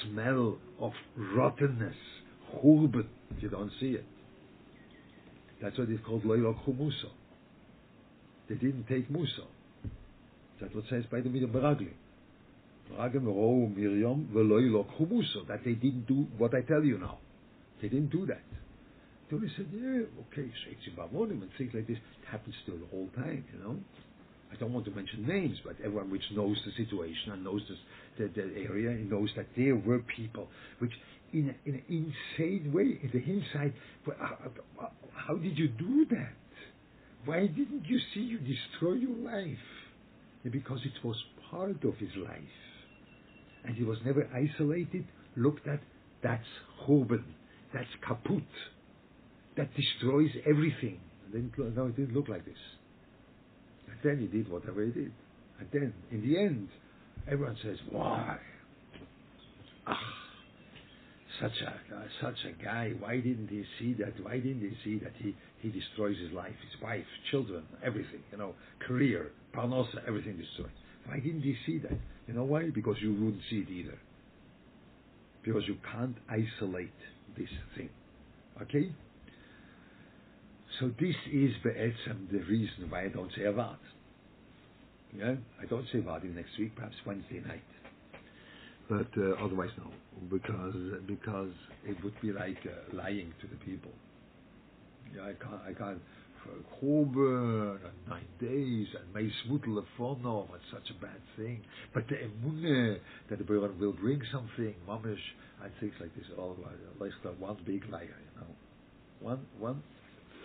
smell 0.05 0.59
of 0.81 0.93
rottenness, 1.17 1.95
churban. 2.55 3.07
You 3.41 3.49
don't 3.51 3.71
see 3.81 3.91
it. 3.91 4.05
That's 5.63 5.77
what 5.79 5.89
it's 5.89 6.05
called 6.05 6.25
loylok 6.25 6.65
humuso. 6.67 7.11
They 8.49 8.55
didn't 8.55 8.87
take 8.89 9.11
mussar. 9.11 9.47
That's 10.61 10.75
what 10.75 10.85
says 10.91 11.05
by 11.11 11.21
the 11.21 11.29
Midah 11.29 11.53
Baragli. 11.53 11.93
Oh, 12.97 13.69
Miriam, 13.77 14.29
that 14.33 15.61
they 15.65 15.73
didn't 15.73 16.07
do 16.07 16.27
what 16.39 16.55
I 16.55 16.63
tell 16.63 16.83
you 16.83 16.99
now. 16.99 17.19
They 17.83 17.89
didn't 17.89 18.11
do 18.11 18.27
that. 18.27 18.43
So 19.31 19.37
they 19.37 19.49
said, 19.57 19.67
yeah, 19.73 20.01
okay, 20.33 20.51
Sheitzim 20.65 21.31
and 21.31 21.51
things 21.59 21.73
like 21.75 21.87
this. 21.87 21.99
It 21.99 22.29
happens 22.31 22.55
still 22.63 22.79
the 22.79 22.87
whole 22.91 23.09
time, 23.15 23.45
you 23.53 23.63
know. 23.63 23.77
I 24.51 24.57
don't 24.57 24.73
want 24.73 24.87
to 24.87 24.91
mention 24.91 25.27
names, 25.27 25.59
but 25.65 25.77
everyone 25.85 26.11
which 26.11 26.23
knows 26.35 26.57
the 26.65 26.73
situation 26.83 27.33
and 27.33 27.45
knows 27.45 27.61
this, 27.69 27.79
the, 28.17 28.41
the 28.41 28.63
area 28.63 28.97
knows 29.05 29.29
that 29.37 29.47
there 29.57 29.77
were 29.77 29.99
people 30.17 30.49
which, 30.79 30.93
in, 31.35 31.55
a, 31.55 31.69
in 31.69 31.75
an 31.75 31.83
insane 31.89 32.73
way, 32.73 32.99
in 33.03 33.11
the 33.13 33.23
inside, 33.23 33.75
how, 34.07 34.13
ah, 34.23 34.39
ah, 34.47 34.49
ah, 34.81 34.91
how 35.15 35.35
did 35.35 35.59
you 35.59 35.69
do 35.69 36.07
that? 36.11 36.33
Why 37.27 37.47
didn't 37.47 37.85
you 37.85 37.99
see 38.15 38.21
you 38.21 38.39
destroy 38.39 38.95
your 38.95 39.17
life? 39.17 39.59
Because 40.45 40.81
it 40.85 41.05
was 41.07 41.17
part 41.51 41.85
of 41.85 41.95
his 41.97 42.11
life 42.17 42.39
and 43.65 43.77
he 43.77 43.85
was 43.85 43.99
never 44.05 44.27
isolated, 44.35 45.05
looked 45.37 45.67
at, 45.69 45.81
that's 46.23 46.47
Churban, 46.87 47.25
that's 47.75 47.89
kaput, 48.07 48.43
that 49.57 49.69
destroys 49.75 50.31
everything. 50.49 51.01
Then, 51.33 51.53
no, 51.59 51.87
it 51.87 51.97
didn't 51.97 52.15
look 52.15 52.29
like 52.29 52.45
this. 52.45 52.55
And 53.89 53.99
then 54.03 54.21
he 54.21 54.27
did 54.39 54.51
whatever 54.51 54.85
he 54.85 54.91
did. 54.91 55.13
And 55.59 55.69
then, 55.73 55.93
in 56.11 56.23
the 56.23 56.39
end, 56.39 56.69
everyone 57.31 57.57
says, 57.63 57.77
why? 57.91 58.39
Ah, 59.87 59.99
such 61.41 61.53
a 61.63 61.95
uh, 61.95 62.03
such 62.21 62.37
a 62.47 62.63
guy. 62.65 62.93
Why 62.99 63.17
didn't 63.17 63.49
he 63.49 63.65
see 63.79 63.95
that? 63.95 64.13
Why 64.23 64.39
didn't 64.39 64.61
he 64.61 64.77
see 64.85 64.99
that 65.05 65.13
he, 65.19 65.37
he 65.61 65.69
destroys 65.71 66.17
his 66.19 66.33
life, 66.33 66.55
his 66.71 66.81
wife, 66.83 67.05
children, 67.31 67.65
everything, 67.85 68.21
you 68.31 68.39
know, 68.39 68.55
career, 68.87 69.31
parnosa, 69.55 70.07
everything 70.07 70.37
destroyed. 70.37 70.71
Why 71.07 71.19
didn't 71.21 71.43
he 71.43 71.57
see 71.67 71.79
that? 71.79 71.99
You 72.27 72.35
know 72.35 72.45
why? 72.45 72.71
Because 72.71 72.97
you 73.01 73.13
wouldn't 73.13 73.43
see 73.51 73.65
it 73.67 73.71
either. 73.71 73.99
Because 75.43 75.63
you 75.67 75.77
can't 75.93 76.17
isolate 76.29 76.93
this 77.37 77.49
thing. 77.77 77.89
Okay? 78.63 78.93
So 80.79 80.91
this 81.01 81.17
is 81.33 81.53
be'etzem 81.65 82.31
the 82.31 82.39
reason 82.41 82.91
why 82.91 83.05
I 83.05 83.09
don't 83.09 83.31
say 83.35 83.43
Avad. 83.43 83.79
Yeah? 85.17 85.35
I 85.61 85.65
don't 85.67 85.87
say 85.93 85.99
Avad 85.99 86.23
next 86.35 86.59
week, 86.59 86.77
perhaps 86.77 86.95
Wednesday 87.07 87.43
night. 87.47 87.63
But 88.89 89.09
uh, 89.19 89.45
otherwise 89.45 89.71
no, 89.77 89.91
because 90.31 90.75
because 91.07 91.53
it 91.85 92.03
would 92.03 92.19
be 92.23 92.33
like 92.33 92.59
uh, 92.65 92.97
lying 92.97 93.35
to 93.41 93.47
the 93.47 93.57
people. 93.57 93.91
I 95.21 95.33
can't 95.43 95.63
I 95.69 95.73
can't 95.73 96.01
Churban 96.81 97.79
and 97.85 98.09
nine 98.09 98.27
days 98.41 98.87
and 98.99 99.15
Meis 99.15 99.33
Mutal 99.49 99.83
Lefonov 99.83 100.49
and 100.53 100.63
such 100.73 100.91
a 100.91 101.01
bad 101.01 101.21
thing. 101.37 101.61
But 101.93 102.05
the 102.09 102.17
emuna 102.17 102.97
uh, 102.97 102.99
that 103.29 103.39
the 103.39 103.45
Baron 103.45 103.79
will 103.79 103.93
bring 103.93 104.21
something, 104.33 104.75
mamish, 104.89 105.19
and 105.63 105.73
things 105.81 105.95
like 106.01 106.15
this, 106.15 106.25
all 106.39 106.57
like 107.01 107.41
one 107.41 107.57
big 107.67 107.85
liar, 107.91 108.05
you 108.05 108.41
know. 108.41 108.47
One, 109.21 109.41
one 109.59 109.83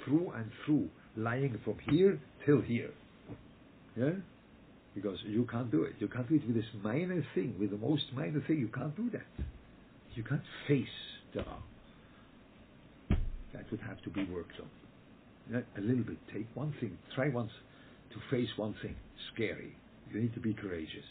through 0.03 0.31
and 0.35 0.49
through, 0.65 0.89
lying 1.15 1.57
from 1.63 1.77
here 1.89 2.19
till 2.45 2.61
here. 2.61 2.89
Yeah? 3.95 4.11
Because 4.95 5.17
you 5.25 5.47
can't 5.51 5.71
do 5.71 5.83
it. 5.83 5.93
You 5.99 6.07
can't 6.07 6.27
do 6.27 6.35
it 6.35 6.47
with 6.47 6.55
this 6.55 6.65
minor 6.83 7.23
thing, 7.35 7.55
with 7.59 7.71
the 7.71 7.77
most 7.77 8.05
minor 8.15 8.43
thing. 8.47 8.57
You 8.57 8.69
can't 8.69 8.95
do 8.95 9.09
that. 9.11 9.45
You 10.15 10.23
can't 10.23 10.41
face 10.67 10.87
the 11.33 11.41
Would 13.71 13.81
have 13.81 14.01
to 14.03 14.09
be 14.11 14.23
worked 14.25 14.59
on 14.59 14.69
a 15.77 15.81
little 15.81 16.03
bit. 16.03 16.17
Take 16.31 16.47
one 16.53 16.73
thing. 16.79 16.97
Try 17.15 17.29
once 17.29 17.51
to 18.11 18.19
face 18.29 18.49
one 18.55 18.75
thing. 18.81 18.95
Scary. 19.33 19.75
You 20.11 20.21
need 20.21 20.33
to 20.35 20.39
be 20.39 20.53
courageous 20.53 21.09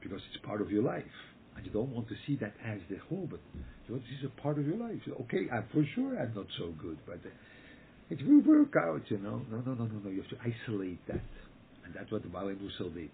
because 0.00 0.20
it's 0.32 0.42
part 0.44 0.62
of 0.62 0.70
your 0.70 0.82
life, 0.82 1.04
and 1.56 1.66
you 1.66 1.72
don't 1.72 1.90
want 1.90 2.08
to 2.08 2.14
see 2.26 2.36
that 2.36 2.54
as 2.64 2.78
the 2.88 2.96
whole. 3.08 3.28
But 3.30 3.40
you 3.86 3.94
want 3.94 4.04
to 4.04 4.10
see 4.10 4.26
a 4.26 4.40
part 4.40 4.58
of 4.58 4.66
your 4.66 4.78
life. 4.78 5.00
Okay, 5.22 5.48
I'm 5.52 5.64
for 5.72 5.84
sure 5.94 6.18
I'm 6.18 6.32
not 6.34 6.46
so 6.58 6.72
good, 6.80 6.98
but 7.06 7.20
it 8.08 8.26
will 8.26 8.40
work 8.40 8.74
out. 8.76 9.02
You 9.10 9.18
know. 9.18 9.42
No, 9.50 9.58
no, 9.58 9.74
no, 9.74 9.84
no, 9.84 10.00
no. 10.02 10.10
You 10.10 10.22
have 10.22 10.30
to 10.30 10.38
isolate 10.40 11.06
that, 11.08 11.20
and 11.84 11.94
that's 11.94 12.10
what 12.10 12.22
Baalei 12.32 12.56
Mussar 12.56 12.90
did, 12.94 13.10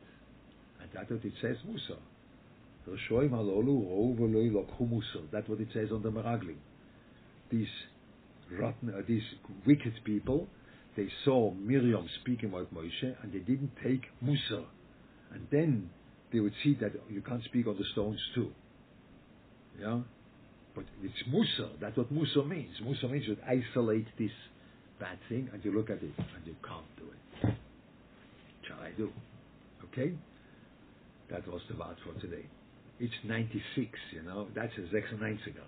and 0.81 0.91
that's 0.95 1.11
what 1.11 1.25
it 1.25 1.33
says 1.43 1.57
Mussar. 1.67 1.99
That's 5.33 5.49
what 5.49 5.61
it 5.61 5.69
says 5.75 5.91
on 5.91 6.03
the 6.03 6.11
Meraglim. 6.11 6.57
These 7.51 7.67
rotten, 8.51 8.95
uh, 8.97 9.03
these 9.07 9.23
wicked 9.67 9.95
people, 10.05 10.49
they 10.97 11.09
saw 11.25 11.53
Miriam 11.53 12.09
speaking 12.21 12.49
about 12.49 12.73
Moshe, 12.75 13.15
and 13.23 13.33
they 13.33 13.41
didn't 13.41 13.73
take 13.85 14.03
Mussar. 14.25 14.65
And 15.33 15.47
then 15.51 15.91
they 16.33 16.41
would 16.41 16.55
see 16.65 16.77
that 16.81 16.93
you 17.11 17.21
can't 17.21 17.45
speak 17.45 17.67
on 17.67 17.77
the 17.77 17.85
stones 17.93 18.21
too. 18.35 18.51
Yeah? 19.81 20.01
But 20.75 20.85
it's 21.03 21.29
Mussar. 21.29 21.71
That's 21.81 21.97
what 21.97 22.13
Mussar 22.13 22.47
means. 22.47 22.75
Mussar 22.83 23.11
means 23.11 23.25
you 23.27 23.37
isolate 23.47 24.07
this 24.19 24.31
bad 24.99 25.19
thing, 25.29 25.51
and 25.53 25.65
you 25.65 25.77
look 25.77 25.91
at 25.91 26.03
it, 26.03 26.13
and 26.17 26.47
you 26.47 26.57
can't 26.67 26.97
do 26.97 27.05
it. 27.05 27.55
Shall 28.67 28.81
I 28.81 28.91
do? 28.97 29.11
Okay? 29.93 30.13
That 31.31 31.47
was 31.49 31.61
the 31.71 31.77
word 31.77 31.97
for 32.05 32.19
today. 32.21 32.47
It's 32.99 33.15
96, 33.25 33.91
you 34.13 34.23
know. 34.23 34.49
That's 34.55 34.73
a 34.79 34.81
96 34.81 35.47
ago. 35.49 35.61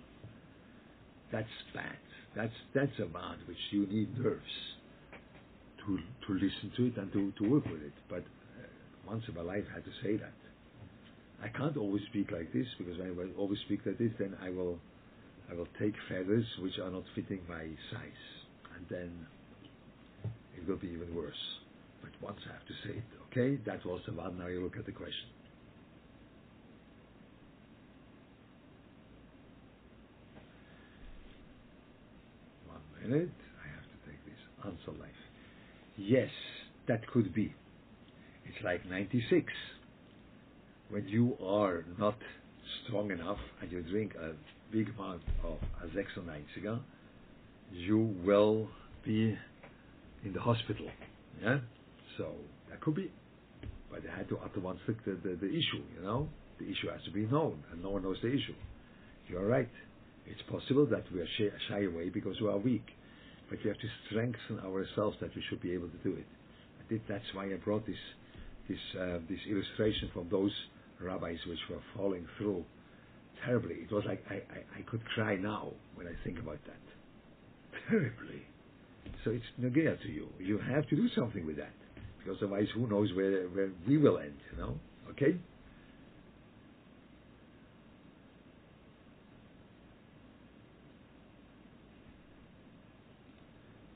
That's 1.30 1.48
bad. 1.74 1.96
That's 2.38 2.54
that's 2.72 2.96
a 3.00 3.06
word 3.06 3.38
which 3.48 3.58
you 3.72 3.84
need 3.86 4.16
nerves 4.16 4.56
to 5.84 5.98
to 5.98 6.32
listen 6.34 6.70
to 6.76 6.86
it 6.86 6.96
and 6.96 7.12
to, 7.12 7.32
to 7.42 7.50
work 7.50 7.64
with 7.64 7.82
it. 7.82 7.92
But 8.08 8.20
uh, 8.20 8.68
once 9.04 9.24
in 9.26 9.34
my 9.34 9.42
life, 9.42 9.64
I 9.72 9.74
had 9.74 9.84
to 9.84 9.90
say 10.04 10.16
that. 10.18 10.38
I 11.42 11.48
can't 11.48 11.76
always 11.76 12.02
speak 12.10 12.30
like 12.30 12.52
this 12.52 12.66
because 12.78 12.96
when 12.96 13.10
I 13.10 13.38
always 13.40 13.58
speak 13.66 13.80
like 13.84 13.98
this, 13.98 14.12
then 14.20 14.36
I 14.40 14.50
will 14.50 14.78
I 15.50 15.54
will 15.54 15.66
take 15.80 15.94
feathers 16.08 16.44
which 16.62 16.78
are 16.78 16.90
not 16.92 17.02
fitting 17.16 17.40
my 17.48 17.64
size, 17.90 18.24
and 18.76 18.86
then 18.88 19.26
it 20.56 20.68
will 20.68 20.76
be 20.76 20.88
even 20.88 21.12
worse. 21.16 21.42
But 22.02 22.10
once 22.22 22.38
I 22.48 22.52
have 22.52 22.66
to 22.66 22.74
say 22.86 22.98
it, 22.98 23.04
okay, 23.32 23.60
that 23.66 23.84
was 23.84 24.00
the 24.06 24.12
one. 24.12 24.38
Now 24.38 24.46
you 24.46 24.62
look 24.62 24.76
at 24.76 24.86
the 24.86 24.92
question. 24.92 25.28
One 32.68 32.82
I 33.14 33.68
have 33.74 33.84
to 33.84 34.10
take 34.10 34.24
this 34.26 34.40
answer 34.64 34.98
life. 34.98 35.10
Yes, 35.96 36.30
that 36.88 37.06
could 37.08 37.34
be. 37.34 37.54
It's 38.44 38.64
like 38.64 38.88
96. 38.88 39.52
When 40.90 41.06
you 41.06 41.36
are 41.44 41.84
not 41.98 42.16
strong 42.84 43.10
enough 43.10 43.38
and 43.60 43.70
you 43.70 43.82
drink 43.82 44.14
a 44.14 44.32
big 44.72 44.88
amount 44.98 45.22
of 45.44 45.58
Azexonine 45.84 46.44
cigar, 46.54 46.80
you 47.72 48.14
will 48.24 48.68
be 49.04 49.36
in 50.24 50.32
the 50.32 50.40
hospital. 50.40 50.86
Yeah? 51.42 51.58
So 52.16 52.32
that 52.70 52.80
could 52.80 52.94
be. 52.94 53.10
But 53.90 54.02
they 54.02 54.10
had 54.10 54.28
to 54.28 54.38
at 54.44 54.56
once 54.62 54.80
the, 54.86 54.94
the, 55.04 55.36
the 55.36 55.48
issue, 55.48 55.82
you 55.96 56.02
know? 56.02 56.28
The 56.58 56.64
issue 56.64 56.90
has 56.90 57.02
to 57.04 57.10
be 57.10 57.24
known, 57.26 57.62
and 57.72 57.82
no 57.82 57.90
one 57.90 58.02
knows 58.02 58.16
the 58.20 58.28
issue. 58.28 58.54
You're 59.28 59.46
right. 59.46 59.68
It's 60.30 60.42
possible 60.50 60.86
that 60.86 61.04
we 61.12 61.20
are 61.20 61.28
shy, 61.38 61.48
shy 61.68 61.84
away 61.84 62.10
because 62.10 62.40
we 62.40 62.48
are 62.48 62.58
weak. 62.58 62.86
But 63.48 63.58
we 63.64 63.70
have 63.70 63.78
to 63.78 63.88
strengthen 64.06 64.60
ourselves 64.60 65.16
that 65.20 65.34
we 65.34 65.42
should 65.48 65.60
be 65.60 65.72
able 65.72 65.88
to 65.88 65.96
do 66.04 66.14
it. 66.14 66.26
I 66.80 66.88
did, 66.88 67.00
that's 67.08 67.24
why 67.32 67.46
I 67.46 67.56
brought 67.56 67.86
this, 67.86 67.96
this, 68.68 68.78
uh, 69.00 69.18
this 69.28 69.40
illustration 69.50 70.10
from 70.12 70.28
those 70.30 70.52
rabbis 71.00 71.38
which 71.46 71.58
were 71.70 71.80
falling 71.96 72.26
through 72.36 72.64
terribly. 73.44 73.76
It 73.76 73.92
was 73.92 74.04
like 74.06 74.22
I, 74.30 74.34
I, 74.34 74.78
I 74.78 74.82
could 74.90 75.04
cry 75.06 75.36
now 75.36 75.68
when 75.94 76.06
I 76.06 76.12
think 76.24 76.38
about 76.38 76.58
that. 76.66 77.80
Terribly. 77.88 78.42
So 79.24 79.30
it's 79.30 79.44
nagea 79.60 80.00
to 80.02 80.08
you. 80.08 80.28
You 80.38 80.58
have 80.58 80.86
to 80.88 80.96
do 80.96 81.08
something 81.16 81.46
with 81.46 81.56
that. 81.56 81.72
Because 82.18 82.38
otherwise 82.42 82.66
who 82.74 82.86
knows 82.86 83.12
where, 83.14 83.44
where 83.48 83.70
we 83.86 83.96
will 83.96 84.18
end, 84.18 84.34
you 84.52 84.58
know? 84.58 84.78
Okay? 85.10 85.38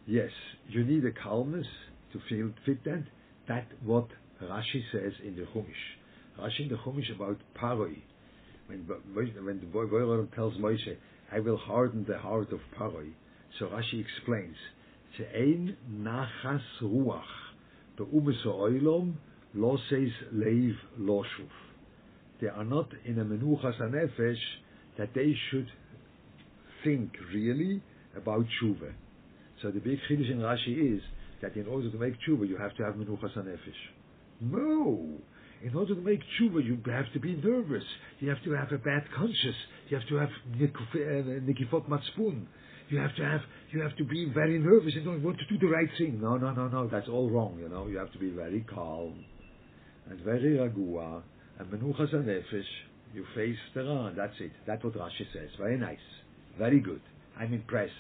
Yes, 0.07 0.31
you 0.69 0.85
need 0.85 1.05
a 1.05 1.13
calmness 1.13 1.67
to 2.13 2.21
feel 2.29 2.51
fit 2.67 2.85
that. 2.85 3.05
That's 3.47 3.67
what 3.85 4.09
Rashi 4.43 4.83
says 4.91 5.13
in 5.25 5.37
the 5.37 5.43
Chumash. 5.43 6.41
Rashi 6.41 6.61
in 6.61 6.69
the 6.69 6.77
Chumash 6.77 7.15
about 7.15 7.39
Paroi. 7.61 7.99
When, 8.67 8.81
when 9.15 9.61
the 9.61 9.67
boy 9.67 9.87
tells 10.35 10.55
Moshe, 10.55 10.97
I 11.31 11.41
will 11.41 11.57
harden 11.57 12.05
the 12.09 12.19
heart 12.19 12.53
of 12.53 12.61
Paroi. 12.79 13.13
So 13.59 13.67
Rashi 13.67 14.01
explains, 14.01 14.57
She'ein 15.17 15.77
nachas 15.93 16.63
ruach, 16.83 17.23
the 17.97 18.05
be'umes 18.05 18.45
oilom, 18.47 19.15
loses 19.55 20.13
leiv 20.35 20.75
loshuv. 20.99 21.51
They 22.41 22.49
are 22.49 22.65
not 22.65 22.89
in 23.05 23.19
a 23.21 23.25
menuchas 23.25 23.81
anefesh 23.81 24.35
that 24.99 25.11
they 25.15 25.35
should 25.51 25.69
think 26.83 27.13
really 27.33 27.83
about 28.17 28.47
tshuva. 28.61 28.93
So 29.63 29.71
the 29.71 29.81
big 29.81 29.99
chiddush 30.11 30.31
in 30.31 30.39
Rashi 30.39 30.97
is 30.97 31.03
that 31.41 31.57
in 31.57 31.67
order 31.67 31.91
to 31.91 31.99
make 31.99 32.15
tshuva, 32.27 32.49
you 32.49 32.57
have 32.57 32.75
to 32.77 32.85
have 32.85 32.95
menuchas 32.95 33.37
anefesh. 33.39 33.83
No, 34.41 35.19
in 35.63 35.77
order 35.77 35.95
to 35.95 36.01
make 36.01 36.21
tshuva, 36.21 36.65
you 36.65 36.79
have 36.91 37.13
to 37.13 37.21
be 37.21 37.35
nervous. 37.35 37.85
You 38.19 38.29
have 38.29 38.43
to 38.45 38.53
have 38.53 38.73
a 38.73 38.79
bad 38.79 39.05
conscience. 39.17 39.57
You 39.89 39.99
have 39.99 40.09
to 40.09 40.17
have 40.17 40.29
uh, 40.29 40.99
nikifot 41.47 41.89
matspun. 41.89 42.47
You 42.89 42.99
have 42.99 43.15
to 43.17 43.25
have 43.25 43.41
you 43.71 43.81
have 43.81 43.97
to 43.97 44.05
be 44.05 44.31
very 44.35 44.59
nervous 44.59 44.93
and 44.95 45.05
don't 45.05 45.23
want 45.23 45.39
to 45.39 45.47
do 45.47 45.59
the 45.65 45.73
right 45.73 45.89
thing. 45.97 46.21
No, 46.21 46.37
no, 46.37 46.53
no, 46.53 46.69
no. 46.69 46.89
That's 46.89 47.09
all 47.09 47.31
wrong. 47.31 47.59
You 47.61 47.69
know, 47.69 47.87
you 47.87 47.97
have 47.99 48.13
to 48.13 48.19
be 48.19 48.31
very 48.31 48.67
calm 48.69 49.25
and 50.11 50.21
very 50.21 50.59
ragua 50.59 51.23
and 51.59 51.69
menuchas 51.71 52.13
nefesh. 52.13 52.65
You 53.15 53.25
face 53.35 53.57
the 53.75 53.85
Ra. 53.85 54.11
That's 54.17 54.35
it. 54.41 54.53
That's 54.67 54.83
what 54.83 54.95
Rashi 54.95 55.27
says. 55.33 55.51
Very 55.59 55.79
nice. 55.79 55.99
Very 56.59 56.81
good. 56.81 57.01
I'm 57.39 57.53
impressed. 57.53 57.93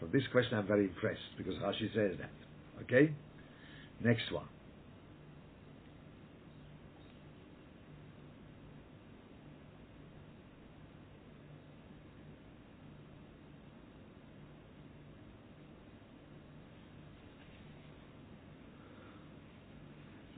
From 0.00 0.10
this 0.12 0.22
question, 0.30 0.58
I'm 0.58 0.66
very 0.66 0.84
impressed 0.84 1.20
because 1.38 1.54
Rashi 1.54 1.92
says 1.94 2.18
that. 2.18 2.30
Okay. 2.82 3.12
Next 4.02 4.30
one. 4.30 4.44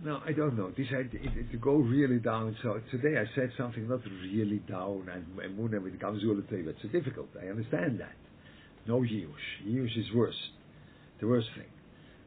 No, 0.05 0.23
I 0.25 0.33
don't 0.33 0.57
know. 0.57 0.71
This 0.77 0.87
had 0.91 1.11
to 1.11 1.57
go 1.59 1.73
really 1.75 2.19
down. 2.19 2.57
So 2.63 2.81
today 2.91 3.19
I 3.19 3.25
said 3.35 3.51
something 3.59 3.89
not 3.89 4.01
really 4.23 4.59
down, 4.69 5.09
and 5.13 5.27
Emuna 5.37 5.83
with 5.83 5.99
Gamzul 5.99 6.41
It's 6.51 6.93
difficult. 6.93 7.29
I 7.39 7.49
understand 7.49 8.01
that. 8.01 8.15
No 8.89 9.01
Yush. 9.03 9.67
Yush 9.67 9.97
is 9.97 10.07
worse, 10.15 10.51
the 11.21 11.29
worst 11.29 11.49
thing. 11.57 11.67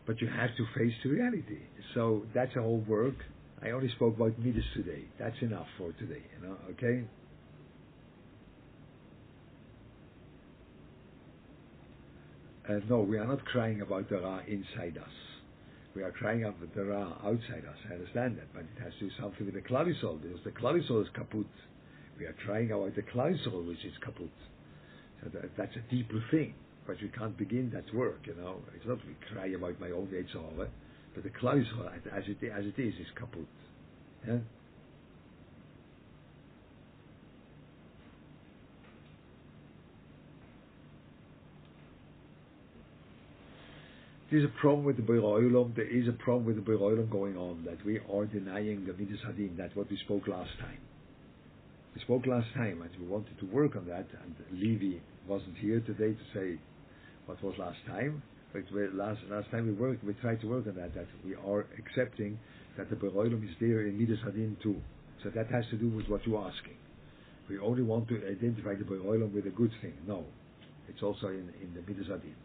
But 0.05 0.21
you 0.21 0.27
have 0.27 0.55
to 0.55 0.65
face 0.77 0.93
the 1.03 1.09
reality. 1.09 1.59
So 1.93 2.23
that's 2.33 2.55
a 2.55 2.61
whole 2.61 2.83
work. 2.87 3.15
I 3.61 3.71
only 3.71 3.89
spoke 3.89 4.15
about 4.15 4.39
Midas 4.39 4.63
today. 4.73 5.03
That's 5.19 5.35
enough 5.41 5.67
for 5.77 5.91
today. 5.93 6.23
You 6.39 6.47
know, 6.47 6.57
okay. 6.71 7.03
Uh, 12.69 12.79
no, 12.89 13.01
we 13.01 13.17
are 13.17 13.25
not 13.25 13.43
crying 13.43 13.81
about 13.81 14.09
the 14.09 14.19
Ra 14.19 14.39
inside 14.47 14.97
us 14.97 15.11
we 15.95 16.03
are 16.03 16.11
crying 16.11 16.43
out 16.43 16.55
there 16.75 16.93
are 16.93 17.13
outside 17.23 17.65
us. 17.69 17.77
I 17.89 17.95
understand 17.95 18.37
that, 18.37 18.53
but 18.53 18.61
it 18.61 18.83
has 18.83 18.93
to 18.99 19.09
do 19.09 19.11
something 19.19 19.45
with 19.45 19.55
the 19.55 19.61
clavisol 19.61 20.21
because 20.21 20.39
the 20.43 20.51
clavisol 20.51 21.01
is 21.01 21.09
kaput. 21.13 21.47
We 22.17 22.25
are 22.25 22.35
crying 22.45 22.71
out 22.71 22.95
the 22.95 23.01
clavisol 23.01 23.67
which 23.67 23.83
is 23.83 23.93
kaput. 24.03 24.29
Uh, 25.23 25.29
that, 25.33 25.51
that's 25.57 25.75
a 25.75 25.93
deeper 25.93 26.23
thing, 26.31 26.53
but 26.87 26.97
we 27.01 27.09
can't 27.09 27.37
begin 27.37 27.71
that 27.73 27.93
work. 27.93 28.19
You 28.25 28.35
know, 28.35 28.57
it's 28.75 28.85
not 28.85 28.97
we 29.05 29.15
cry 29.33 29.47
about 29.47 29.79
my 29.79 29.91
old 29.91 30.09
own 30.09 30.13
Yetzer 30.13 30.55
Hara, 30.55 30.69
but 31.13 31.23
the 31.23 31.29
clavisol 31.29 31.87
as 31.87 32.23
it 32.27 32.51
as 32.51 32.65
it 32.65 32.81
is 32.81 32.93
is 32.95 33.07
kaput. 33.17 33.45
Yeah. 34.27 34.37
There's 44.31 44.45
a 44.45 44.59
problem 44.61 44.85
with 44.85 44.95
the 44.95 45.03
Beroilum. 45.03 45.75
There 45.75 45.85
is 45.85 46.07
a 46.07 46.13
problem 46.13 46.45
with 46.45 46.55
the 46.55 46.61
Beroilum 46.61 47.09
going 47.09 47.35
on 47.35 47.65
that 47.65 47.85
we 47.85 47.99
are 47.99 48.25
denying 48.25 48.85
the 48.85 48.93
Midas 48.93 49.19
Hadin. 49.27 49.57
That's 49.57 49.75
what 49.75 49.91
we 49.91 49.97
spoke 49.97 50.25
last 50.25 50.51
time. 50.57 50.79
We 51.93 52.01
spoke 52.01 52.25
last 52.25 52.47
time 52.55 52.81
and 52.81 52.89
we 52.97 53.07
wanted 53.07 53.37
to 53.39 53.45
work 53.47 53.75
on 53.75 53.87
that. 53.87 54.07
And 54.23 54.35
Levy 54.53 55.01
wasn't 55.27 55.57
here 55.57 55.79
today 55.81 56.13
to 56.13 56.25
say 56.33 56.59
what 57.25 57.41
was 57.43 57.55
last 57.57 57.77
time. 57.87 58.21
But 58.53 58.63
last 58.93 59.21
last 59.29 59.49
time 59.49 59.67
we 59.67 59.73
worked, 59.73 60.03
we 60.03 60.13
tried 60.15 60.41
to 60.41 60.47
work 60.47 60.67
on 60.67 60.75
that. 60.75 60.93
That 60.93 61.07
we 61.25 61.35
are 61.35 61.65
accepting 61.79 62.37
that 62.77 62.89
the 62.89 62.95
Beroilum 62.95 63.43
is 63.43 63.55
there 63.59 63.87
in 63.87 63.97
Midas 63.97 64.19
Hadin 64.25 64.61
too. 64.61 64.75
So 65.23 65.29
that 65.29 65.47
has 65.51 65.63
to 65.71 65.77
do 65.77 65.89
with 65.89 66.07
what 66.07 66.25
you're 66.25 66.41
asking. 66.41 66.75
We 67.49 67.59
only 67.59 67.83
want 67.83 68.07
to 68.09 68.15
identify 68.27 68.75
the 68.75 68.83
Beroilum 68.83 69.33
with 69.33 69.45
a 69.45 69.51
good 69.51 69.71
thing. 69.81 69.93
No, 70.07 70.25
it's 70.89 71.01
also 71.01 71.27
in, 71.27 71.51
in 71.61 71.73
the 71.73 71.81
Midas 71.81 72.07
Hadin. 72.07 72.35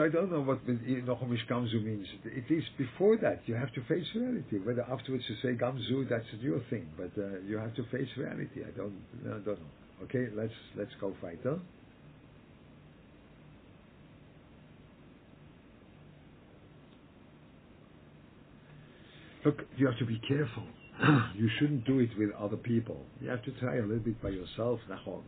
So 0.00 0.06
I 0.06 0.08
don't 0.08 0.32
know 0.32 0.40
what 0.40 0.66
Nachum 0.66 1.34
Ish 1.34 1.46
Gamzu 1.46 1.84
means. 1.84 2.06
It 2.24 2.50
is 2.50 2.64
before 2.78 3.18
that 3.18 3.42
you 3.44 3.54
have 3.54 3.70
to 3.74 3.82
face 3.82 4.06
reality. 4.14 4.56
Whether 4.64 4.80
afterwards 4.90 5.24
you 5.28 5.36
say 5.42 5.58
Gamzu, 5.62 6.08
that's 6.08 6.24
your 6.40 6.62
thing. 6.70 6.88
But 6.96 7.10
uh, 7.22 7.40
you 7.46 7.58
have 7.58 7.74
to 7.74 7.82
face 7.92 8.08
reality. 8.16 8.62
I 8.66 8.70
don't, 8.74 8.94
I 9.26 9.28
don't 9.44 9.46
know. 9.46 10.04
Okay, 10.04 10.28
let's 10.34 10.54
let's 10.74 10.90
go 11.02 11.14
fighter. 11.20 11.58
Look, 19.44 19.58
you 19.76 19.86
have 19.86 19.98
to 19.98 20.06
be 20.06 20.18
careful. 20.26 20.64
you 21.36 21.50
shouldn't 21.58 21.84
do 21.84 21.98
it 21.98 22.08
with 22.16 22.30
other 22.40 22.56
people. 22.56 23.02
You 23.20 23.28
have 23.28 23.42
to 23.42 23.50
try 23.60 23.76
a 23.76 23.82
little 23.82 23.98
bit 23.98 24.22
by 24.22 24.30
yourself, 24.30 24.80
Nachon. 24.90 25.20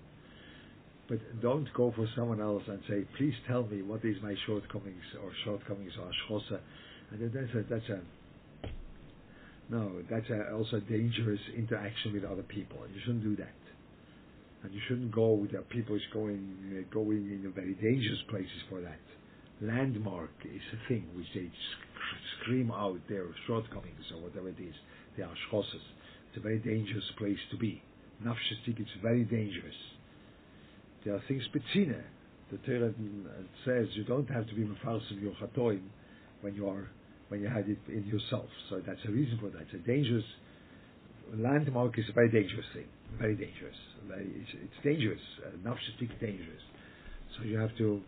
But 1.12 1.42
don't 1.42 1.68
go 1.74 1.92
for 1.94 2.08
someone 2.16 2.40
else 2.40 2.62
and 2.66 2.80
say, 2.88 3.04
please 3.18 3.34
tell 3.46 3.64
me 3.64 3.82
what 3.82 4.02
is 4.02 4.16
my 4.22 4.34
shortcomings 4.46 5.04
or 5.22 5.30
shortcomings 5.44 5.92
or 6.00 6.08
ashchosa. 6.08 6.58
And 7.10 7.30
that's 7.30 7.52
a, 7.52 7.62
that's 7.68 7.88
a, 7.90 8.00
no, 9.70 10.00
that's 10.10 10.24
a, 10.30 10.54
also 10.54 10.76
a 10.76 10.80
dangerous 10.80 11.40
interaction 11.54 12.14
with 12.14 12.24
other 12.24 12.44
people. 12.44 12.78
You 12.94 13.00
shouldn't 13.04 13.24
do 13.24 13.36
that. 13.36 13.60
And 14.64 14.72
you 14.72 14.80
shouldn't 14.88 15.12
go, 15.12 15.46
there 15.52 15.60
people 15.60 15.96
is 15.96 16.02
going, 16.14 16.56
uh, 16.80 16.94
going 16.94 17.28
in 17.28 17.52
very 17.54 17.74
dangerous 17.74 18.22
places 18.30 18.62
for 18.70 18.80
that. 18.80 19.04
Landmark 19.60 20.32
is 20.46 20.62
a 20.72 20.88
thing 20.88 21.04
which 21.14 21.28
they 21.34 21.44
sc- 21.44 22.40
scream 22.40 22.70
out 22.70 22.96
their 23.10 23.26
shortcomings 23.46 24.08
or 24.16 24.22
whatever 24.22 24.48
it 24.48 24.56
is. 24.58 24.74
They 25.18 25.24
are 25.24 25.36
schosses. 25.48 25.84
It's 26.30 26.38
a 26.38 26.40
very 26.40 26.60
dangerous 26.60 27.04
place 27.18 27.36
to 27.50 27.58
be. 27.58 27.82
Nafshestik, 28.24 28.80
it's 28.80 28.96
very 29.02 29.24
dangerous. 29.24 29.76
There 31.04 31.14
are 31.14 31.22
things 31.28 31.42
betzina. 31.54 32.02
The 32.50 32.58
Torah 32.58 32.92
says 33.64 33.88
you 33.94 34.04
don't 34.04 34.28
have 34.30 34.46
to 34.48 34.54
be 34.54 34.62
mefarsim 34.62 35.22
your 35.22 35.32
chatoim 35.32 35.82
when 36.42 36.54
you 36.54 36.68
are 36.68 36.88
when 37.28 37.40
you 37.40 37.48
had 37.48 37.68
it 37.68 37.78
in 37.88 38.04
yourself. 38.04 38.46
So 38.68 38.82
that's 38.86 39.00
a 39.08 39.10
reason 39.10 39.38
for 39.40 39.48
that. 39.50 39.62
It's 39.62 39.74
a 39.74 39.86
dangerous 39.86 40.24
landmark 41.36 41.98
is 41.98 42.04
a 42.08 42.12
very 42.12 42.30
dangerous 42.30 42.66
thing. 42.74 42.86
Very 43.18 43.34
dangerous. 43.34 43.76
It's, 44.10 44.50
it's 44.54 44.84
dangerous. 44.84 45.20
Uh, 45.44 45.68
Nafshestik 45.68 46.20
dangerous. 46.20 46.62
So 47.36 47.44
you 47.44 47.58
have 47.58 47.76
to. 47.78 48.00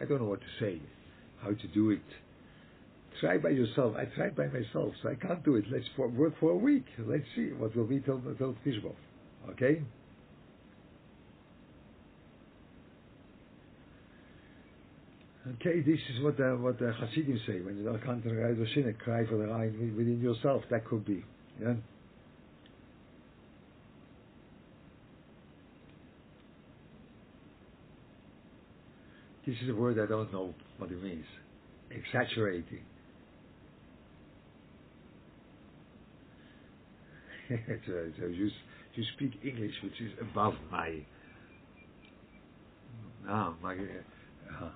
I 0.00 0.04
don't 0.04 0.20
know 0.20 0.28
what 0.28 0.40
to 0.40 0.46
say. 0.60 0.80
How 1.42 1.50
to 1.50 1.68
do 1.74 1.90
it. 1.90 2.00
Try 3.20 3.38
by 3.38 3.50
yourself. 3.50 3.94
I 3.96 4.04
tried 4.16 4.36
by 4.36 4.46
myself, 4.46 4.94
so 5.02 5.10
I 5.10 5.14
can't 5.14 5.44
do 5.44 5.56
it. 5.56 5.64
Let's 5.70 5.84
for, 5.96 6.08
work 6.08 6.34
for 6.38 6.50
a 6.50 6.56
week. 6.56 6.84
Let's 6.98 7.24
see 7.34 7.50
what 7.56 7.74
will 7.76 7.86
be 7.86 8.00
till 8.00 8.20
till 8.38 8.54
Tishbov. 8.64 8.94
Okay. 9.50 9.82
Okay, 15.54 15.80
this 15.80 15.98
is 16.14 16.22
what 16.22 16.36
the, 16.36 16.56
what 16.60 16.78
the 16.78 16.92
Hasidim 16.92 17.40
say 17.46 17.60
when 17.60 17.78
you 17.78 17.84
to 18.22 18.28
the 18.28 18.92
cry 18.98 19.24
for 19.26 19.38
the 19.38 19.46
Rhein 19.46 19.94
within 19.96 20.20
yourself. 20.20 20.62
That 20.70 20.84
could 20.84 21.04
be. 21.04 21.24
Yeah. 21.60 21.74
This 29.46 29.56
is 29.62 29.70
a 29.70 29.74
word 29.74 29.98
I 29.98 30.06
don't 30.06 30.30
know 30.32 30.52
what 30.76 30.90
it 30.90 31.02
means. 31.02 31.24
Exaggerating. 31.90 32.84
so, 37.48 38.10
so 38.20 38.26
you, 38.26 38.50
you 38.94 39.04
speak 39.16 39.32
English, 39.42 39.72
which 39.82 39.98
is 40.02 40.12
above 40.20 40.52
my. 40.70 40.98
Ah, 43.26 43.54
my. 43.62 43.74
Uh, 43.74 44.68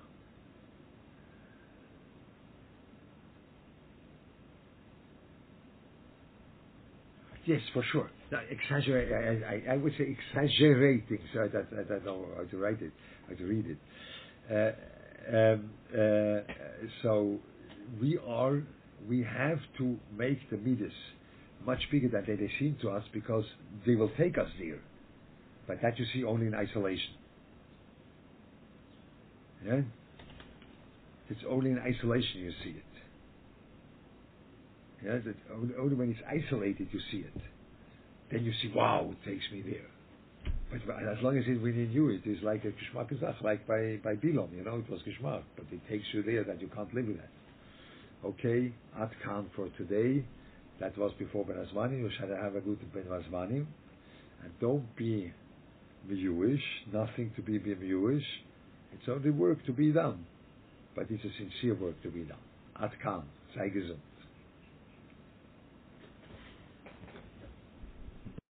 Yes, 7.45 7.61
for 7.73 7.83
sure. 7.91 8.11
Exaggerate. 8.51 9.13
I, 9.13 9.73
I, 9.73 9.75
I, 9.75 9.77
would 9.77 9.93
say 9.99 10.17
exaggerating. 10.33 11.19
So 11.35 11.43
I, 11.43 11.49
don't 11.49 12.05
know 12.05 12.27
how 12.37 12.45
to 12.45 12.57
write 12.57 12.81
it, 12.81 12.93
how 13.29 13.35
to 13.35 13.45
read 13.45 13.67
it. 13.67 13.79
Uh, 14.51 15.37
um, 15.37 15.71
uh, 15.93 16.53
so 17.03 17.39
we 18.01 18.19
are, 18.27 18.63
we 19.09 19.23
have 19.25 19.59
to 19.79 19.99
make 20.17 20.39
the 20.51 20.57
midas 20.57 20.93
much 21.67 21.81
bigger 21.91 22.09
than 22.09 22.25
they 22.27 22.51
seem 22.59 22.77
to 22.83 22.91
us 22.91 23.05
because 23.13 23.45
they 23.87 23.95
will 23.97 24.11
take 24.17 24.39
us 24.39 24.49
there. 24.59 24.81
But 25.67 25.83
that 25.83 25.99
you 25.99 26.07
see 26.13 26.25
only 26.25 26.47
in 26.47 26.55
isolation. 26.55 27.15
Yeah? 29.65 29.81
It's 31.29 31.41
only 31.49 31.71
in 31.71 31.79
isolation 31.79 32.41
you 32.41 32.53
see 32.65 32.71
it. 32.71 32.92
Yeah, 35.05 35.19
that 35.25 35.35
only 35.79 35.95
when 35.95 36.11
it's 36.11 36.21
isolated 36.27 36.89
you 36.93 37.01
see 37.11 37.19
it. 37.19 37.43
Then 38.31 38.45
you 38.45 38.53
see, 38.63 38.73
wow, 38.75 39.11
it 39.11 39.29
takes 39.29 39.45
me 39.53 39.63
there. 39.63 39.87
But 40.71 40.97
as 41.03 41.23
long 41.23 41.37
as 41.37 41.45
it's 41.47 41.63
within 41.63 41.91
you, 41.93 42.09
it 42.09 42.23
is 42.25 42.39
like 42.43 42.65
a 42.65 42.69
geschmack 42.69 43.11
like 43.43 43.67
by 43.67 43.99
by 44.03 44.15
Bilom, 44.17 44.57
you 44.57 44.65
know, 44.65 44.77
it 44.77 44.91
was 44.91 45.01
geschmack, 45.03 45.43
but 45.57 45.67
it 45.71 45.81
takes 45.89 46.05
you 46.15 46.23
there 46.23 46.45
that 46.45 46.61
you 46.61 46.69
can't 46.69 46.93
live 46.95 47.07
with 47.07 47.19
that. 47.19 47.29
Okay, 48.25 48.73
at 48.99 49.11
Khan 49.25 49.51
for 49.55 49.69
today. 49.77 50.25
That 50.81 50.97
was 50.97 51.13
before 51.19 51.45
Bein 51.45 51.57
Hazmanim. 51.57 51.99
You 51.99 52.11
should 52.19 52.31
have 52.31 52.57
a 52.57 52.61
good 52.61 52.79
Bein 52.93 53.05
Hazmanim. 53.05 53.67
And 54.43 54.53
don't 54.61 54.97
be 54.97 55.33
Jewish, 56.09 56.63
nothing 56.93 57.33
to 57.37 57.43
be 57.43 57.59
Jewish. 57.59 58.25
It's 58.93 59.09
only 59.09 59.31
work 59.31 59.65
to 59.67 59.73
be 59.73 59.93
done. 59.93 60.25
But 60.97 61.07
it's 61.11 61.25
a 61.25 61.31
sincere 61.39 61.75
work 61.75 62.03
to 62.03 62.11
be 62.11 62.23
done. 62.23 62.39
Ad 62.81 62.91
kan, 63.03 63.23
sei 63.55 63.71
gesund. 63.71 64.01